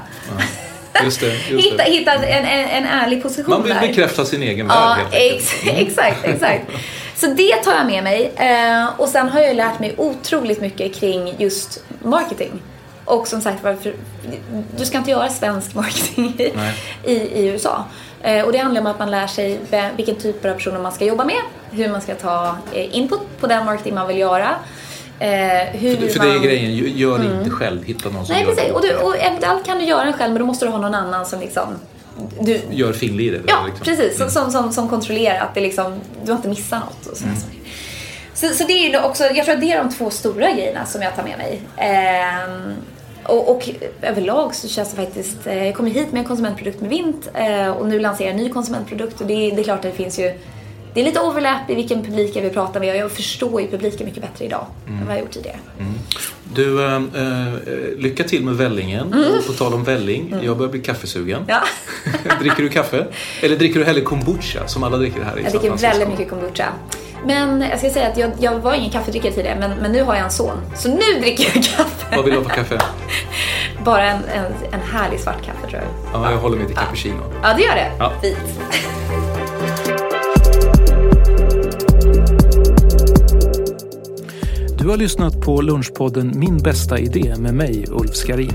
Ja. 0.95 1.05
Just 1.05 1.21
det, 1.21 1.27
just 1.51 1.67
hitta, 1.73 1.77
det. 1.85 1.91
hitta 1.91 2.13
en, 2.15 2.45
en, 2.45 2.69
en 2.69 2.85
ärlig 2.85 3.23
position 3.23 3.51
Man 3.51 3.63
vill 3.63 3.75
där. 3.75 3.81
bekräfta 3.81 4.25
sin 4.25 4.43
egen 4.43 4.67
Ja, 4.67 4.75
värld 4.75 4.99
helt 4.99 5.15
enkelt. 5.15 5.89
ex, 5.89 5.99
exakt, 5.99 6.25
exakt. 6.25 6.65
Så 7.23 7.29
det 7.29 7.57
tar 7.57 7.73
jag 7.73 7.87
med 7.87 8.05
mig. 8.05 8.33
Eh, 8.37 9.01
och 9.01 9.09
sen 9.09 9.29
har 9.29 9.41
jag 9.41 9.57
lärt 9.57 9.79
mig 9.81 9.95
otroligt 9.99 10.61
mycket 10.61 10.95
kring 10.95 11.35
just 11.39 11.85
marketing. 12.03 12.63
Och 13.05 13.29
som 13.29 13.41
sagt 13.41 13.65
varför, 13.65 13.95
du 14.77 14.85
ska 14.85 14.99
inte 14.99 15.11
göra 15.11 15.29
svensk 15.29 15.75
marketing 15.75 16.35
i, 16.39 16.53
Nej. 16.57 16.75
i, 17.05 17.13
i 17.13 17.47
USA. 17.47 17.85
Eh, 18.23 18.45
och 18.45 18.53
det 18.53 18.59
handlar 18.59 18.81
om 18.81 18.87
att 18.87 18.99
man 18.99 19.11
lär 19.11 19.27
sig 19.27 19.61
vilken 19.97 20.17
typ 20.17 20.45
av 20.45 20.55
personer 20.55 20.79
man 20.79 20.93
ska 20.93 21.05
jobba 21.05 21.25
med, 21.25 21.41
hur 21.71 21.89
man 21.89 22.01
ska 22.01 22.15
ta 22.15 22.57
eh, 22.73 22.97
input 22.97 23.21
på 23.41 23.47
den 23.47 23.65
marketing 23.65 23.95
man 23.95 24.09
vill 24.09 24.19
göra. 24.19 24.49
Eh, 25.19 25.29
hur 25.73 25.97
För, 25.97 26.09
för 26.09 26.19
man... 26.19 26.29
det 26.29 26.35
är 26.35 26.39
grejen, 26.39 26.99
Gör- 26.99 27.19
det 27.19 27.39
inte 27.39 27.51
själv. 27.51 27.85
Hitta 27.85 28.09
någon 28.09 28.27
som 28.27 28.35
Nej, 28.35 28.45
gör, 28.45 28.51
precis. 28.55 28.69
det 28.69 28.75
Och, 28.75 28.83
du, 28.83 28.97
åt 28.97 29.03
och 29.03 29.17
eventuellt 29.17 29.67
kan 29.67 29.79
du 29.79 29.85
göra 29.85 30.05
den 30.05 30.13
själv 30.13 30.33
men 30.33 30.41
då 30.41 30.47
måste 30.47 30.65
du 30.65 30.71
ha 30.71 30.79
någon 30.79 30.95
annan 30.95 31.27
som 31.27 31.41
liksom... 31.41 31.69
Du. 32.41 32.61
Gör 32.71 32.93
finlir 32.93 33.33
det. 33.33 33.41
Ja, 33.47 33.65
liksom. 33.67 33.85
precis. 33.85 34.19
Som, 34.19 34.31
som, 34.31 34.51
som, 34.51 34.73
som 34.73 34.89
kontrollerar 34.89 35.41
att 35.41 35.55
det 35.55 35.61
liksom, 35.61 36.01
du 36.25 36.31
har 36.31 36.37
inte 36.37 36.49
missat 36.49 36.81
något. 36.85 37.07
Och 37.07 37.17
sådana 37.17 37.37
saker. 37.37 37.57
Så, 38.35 38.49
så 38.49 38.65
det 38.65 38.73
är 38.73 39.05
också, 39.05 39.25
jag 39.25 39.45
tror 39.45 39.55
att 39.55 39.61
det 39.61 39.73
är 39.73 39.79
de 39.85 39.91
två 39.93 40.11
stora 40.11 40.53
grejerna 40.53 40.87
som 40.87 41.03
jag 41.03 41.17
tar 41.17 41.23
med 41.23 41.39
mig. 41.39 41.61
Ehm, 41.77 42.75
och, 43.25 43.51
och 43.57 43.69
överlag 44.03 44.55
så 44.55 44.69
känns 44.69 44.91
det 44.91 44.97
faktiskt, 44.97 45.47
eh, 45.47 45.65
jag 45.67 45.75
kom 45.75 45.87
hit 45.87 46.13
med 46.13 46.19
en 46.21 46.25
konsumentprodukt 46.25 46.81
med 46.81 46.91
Vint 46.91 47.29
eh, 47.35 47.69
och 47.69 47.89
nu 47.89 47.99
lanserar 48.01 48.29
jag 48.31 48.39
en 48.39 48.45
ny 48.45 48.51
konsumentprodukt 48.53 49.21
och 49.21 49.27
det, 49.27 49.35
är- 49.35 49.55
det 49.57 49.61
är 49.63 49.65
klart 49.65 49.77
att 49.77 49.83
det 49.83 49.93
finns 49.93 50.19
ju 50.19 50.33
det 50.95 51.01
är 51.01 51.05
lite 51.05 51.21
overlap 51.21 51.71
i 51.71 51.75
vilken 51.75 52.05
publik 52.05 52.37
jag 52.37 52.43
vill 52.43 52.51
prata 52.53 52.81
med 52.81 52.91
och 52.91 52.97
jag 52.97 53.13
förstår 53.13 53.61
ju 53.61 53.69
publiken 53.71 54.07
mycket 54.07 54.23
bättre 54.23 54.45
idag 54.45 54.67
än 54.89 55.07
vad 55.07 55.15
jag 55.17 55.21
gjort 55.23 55.31
tidigare. 55.31 55.57
Du, 56.55 56.87
äh, 56.87 56.95
äh, 56.95 57.01
lycka 57.99 58.25
till 58.25 58.45
med 58.45 58.55
vällingen. 58.55 59.15
Och 59.39 59.47
på 59.47 59.53
tal 59.53 59.75
om 59.75 59.85
välling, 59.85 60.35
jag 60.43 60.57
börjar 60.57 60.71
bli 60.71 60.81
kaffesugen. 60.81 61.43
Mm. 61.43 61.49
Ja. 61.49 61.63
dricker 62.41 62.63
du 62.63 62.69
kaffe? 62.69 63.07
Eller 63.41 63.57
dricker 63.57 63.79
du 63.79 63.85
hellre 63.85 64.01
kombucha 64.01 64.69
som 64.69 64.83
alla 64.83 64.97
dricker 64.97 65.23
här 65.23 65.39
i 65.39 65.43
Jag 65.43 65.53
San 65.53 65.61
dricker 65.61 65.77
väldigt 65.77 66.09
mycket 66.09 66.31
kombucha. 66.31 66.69
Men 67.27 67.61
jag 67.61 67.79
ska 67.79 67.91
säga 67.91 68.09
att 68.09 68.19
jag, 68.19 68.31
jag 68.39 68.59
var 68.59 68.75
ingen 68.75 68.91
kaffedrickare 68.91 69.33
tidigare, 69.33 69.59
men, 69.59 69.71
men 69.71 69.93
nu 69.93 70.03
har 70.03 70.15
jag 70.15 70.25
en 70.25 70.31
son. 70.31 70.57
Så 70.77 70.89
nu 70.89 71.21
dricker 71.21 71.45
jag 71.45 71.65
kaffe. 71.65 72.17
Vad 72.17 72.25
vill 72.25 72.35
du 72.35 72.41
ha 72.41 72.49
för 72.49 72.55
kaffe? 72.57 72.79
Bara 73.85 74.11
en, 74.11 74.25
en, 74.25 74.45
en 74.73 74.81
härlig 74.81 75.21
svart 75.21 75.45
kaffe 75.45 75.71
tror 75.71 75.83
jag. 75.83 76.23
Ja, 76.23 76.31
jag 76.31 76.39
håller 76.39 76.57
mig 76.57 76.67
till 76.67 76.77
cappuccino. 76.77 77.23
Ja, 77.43 77.55
det 77.57 77.63
gör 77.63 77.75
det. 77.75 77.93
Ja. 77.99 78.13
Fint. 78.23 78.39
Du 84.83 84.89
har 84.89 84.97
lyssnat 84.97 85.41
på 85.41 85.61
Lunchpodden 85.61 86.33
Min 86.35 86.59
bästa 86.59 86.99
idé 86.99 87.35
med 87.39 87.55
mig, 87.55 87.85
Ulf 87.89 88.15
Skarin. 88.15 88.55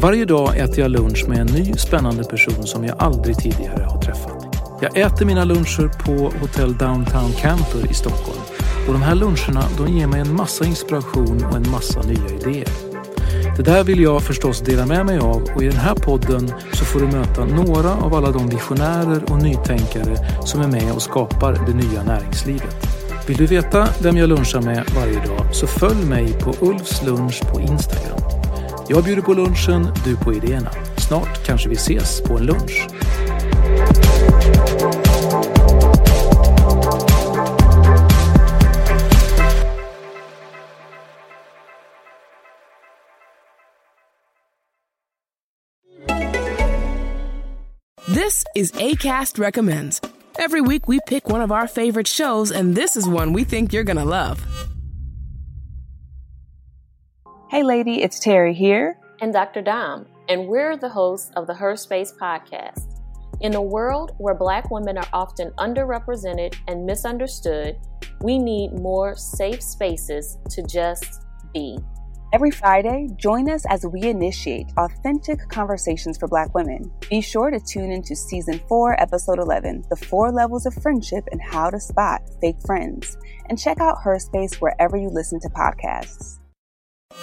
Varje 0.00 0.24
dag 0.24 0.58
äter 0.58 0.80
jag 0.80 0.90
lunch 0.90 1.28
med 1.28 1.38
en 1.38 1.46
ny 1.46 1.72
spännande 1.72 2.24
person 2.24 2.66
som 2.66 2.84
jag 2.84 2.96
aldrig 2.98 3.36
tidigare 3.36 3.82
har 3.82 4.02
träffat. 4.02 4.56
Jag 4.80 4.98
äter 4.98 5.26
mina 5.26 5.44
luncher 5.44 6.04
på 6.04 6.12
Hotel 6.40 6.76
Downtown 6.76 7.32
Camper 7.32 7.90
i 7.90 7.94
Stockholm. 7.94 8.40
Och 8.86 8.92
de 8.92 9.02
här 9.02 9.14
luncherna 9.14 9.64
de 9.78 9.98
ger 9.98 10.06
mig 10.06 10.20
en 10.20 10.34
massa 10.34 10.64
inspiration 10.64 11.44
och 11.44 11.56
en 11.56 11.70
massa 11.70 12.02
nya 12.02 12.28
idéer. 12.40 12.68
Det 13.56 13.62
där 13.62 13.84
vill 13.84 14.00
jag 14.00 14.22
förstås 14.22 14.60
dela 14.60 14.86
med 14.86 15.06
mig 15.06 15.18
av 15.18 15.42
och 15.54 15.62
i 15.62 15.66
den 15.66 15.76
här 15.76 15.94
podden 15.94 16.52
så 16.72 16.84
får 16.84 17.00
du 17.00 17.06
möta 17.06 17.44
några 17.44 17.94
av 17.94 18.14
alla 18.14 18.30
de 18.30 18.48
visionärer 18.48 19.32
och 19.32 19.42
nytänkare 19.42 20.16
som 20.44 20.60
är 20.60 20.68
med 20.68 20.92
och 20.92 21.02
skapar 21.02 21.52
det 21.66 21.74
nya 21.74 22.02
näringslivet. 22.02 22.85
Vill 23.26 23.36
du 23.36 23.46
veta 23.46 23.88
vem 24.02 24.16
jag 24.16 24.28
lunchar 24.28 24.60
med 24.60 24.84
varje 24.94 25.26
dag 25.26 25.54
så 25.54 25.66
följ 25.66 26.04
mig 26.04 26.32
på 26.32 26.54
Ulfs 26.60 27.02
lunch 27.02 27.52
på 27.52 27.60
Instagram. 27.60 28.18
Jag 28.88 29.04
bjuder 29.04 29.22
på 29.22 29.34
lunchen, 29.34 29.88
du 30.04 30.16
på 30.16 30.34
idéerna. 30.34 30.70
Snart 30.96 31.46
kanske 31.46 31.68
vi 31.68 31.74
ses 31.74 32.20
på 32.20 32.38
en 32.38 32.46
lunch. 32.46 32.88
This 48.06 48.44
is 48.54 48.72
Acast 48.74 49.38
recommends. 49.38 50.05
Every 50.38 50.60
week 50.60 50.86
we 50.86 51.00
pick 51.06 51.30
one 51.30 51.40
of 51.40 51.50
our 51.50 51.66
favorite 51.66 52.06
shows, 52.06 52.50
and 52.52 52.74
this 52.74 52.94
is 52.94 53.08
one 53.08 53.32
we 53.32 53.42
think 53.42 53.72
you're 53.72 53.84
gonna 53.84 54.04
love. 54.04 54.44
Hey, 57.48 57.62
lady, 57.62 58.02
it's 58.02 58.20
Terry 58.20 58.52
here. 58.52 58.98
And 59.22 59.32
Dr. 59.32 59.62
Dom, 59.62 60.04
and 60.28 60.46
we're 60.46 60.76
the 60.76 60.90
hosts 60.90 61.30
of 61.36 61.46
the 61.46 61.54
Her 61.54 61.74
Space 61.74 62.12
podcast. 62.12 63.00
In 63.40 63.54
a 63.54 63.62
world 63.62 64.12
where 64.18 64.34
Black 64.34 64.70
women 64.70 64.98
are 64.98 65.08
often 65.14 65.52
underrepresented 65.52 66.54
and 66.68 66.84
misunderstood, 66.84 67.78
we 68.20 68.38
need 68.38 68.78
more 68.78 69.16
safe 69.16 69.62
spaces 69.62 70.36
to 70.50 70.62
just 70.62 71.22
be. 71.54 71.78
Every 72.36 72.50
Friday, 72.50 73.08
join 73.16 73.48
us 73.48 73.64
as 73.70 73.86
we 73.86 74.02
initiate 74.02 74.66
authentic 74.76 75.48
conversations 75.48 76.18
for 76.18 76.28
Black 76.28 76.54
women. 76.54 76.92
Be 77.08 77.22
sure 77.22 77.50
to 77.50 77.58
tune 77.58 77.90
into 77.90 78.14
Season 78.14 78.60
4, 78.68 79.00
Episode 79.00 79.38
11 79.38 79.84
The 79.88 79.96
Four 79.96 80.30
Levels 80.32 80.66
of 80.66 80.74
Friendship 80.74 81.24
and 81.32 81.40
How 81.40 81.70
to 81.70 81.80
Spot 81.80 82.20
Fake 82.42 82.60
Friends. 82.66 83.16
And 83.48 83.58
check 83.58 83.80
out 83.80 84.02
Her 84.02 84.18
Space 84.18 84.60
wherever 84.60 84.98
you 84.98 85.08
listen 85.08 85.40
to 85.40 85.48
podcasts. 85.48 86.38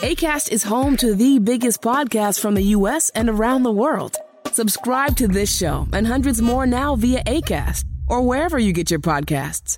ACAST 0.02 0.52
is 0.52 0.64
home 0.64 0.98
to 0.98 1.14
the 1.14 1.38
biggest 1.38 1.84
podcasts 1.84 2.40
from 2.40 2.56
the 2.56 2.74
U.S. 2.78 3.12
and 3.12 3.30
around 3.30 3.62
the 3.62 3.72
world. 3.72 4.16
Subscribe 4.52 5.16
to 5.18 5.28
this 5.28 5.56
show 5.56 5.88
and 5.94 6.08
hundreds 6.08 6.42
more 6.42 6.66
now 6.66 6.96
via 6.96 7.24
ACAST 7.26 7.86
or 8.08 8.24
wherever 8.24 8.58
you 8.58 8.74
get 8.74 8.90
your 8.90 9.00
podcasts. 9.00 9.78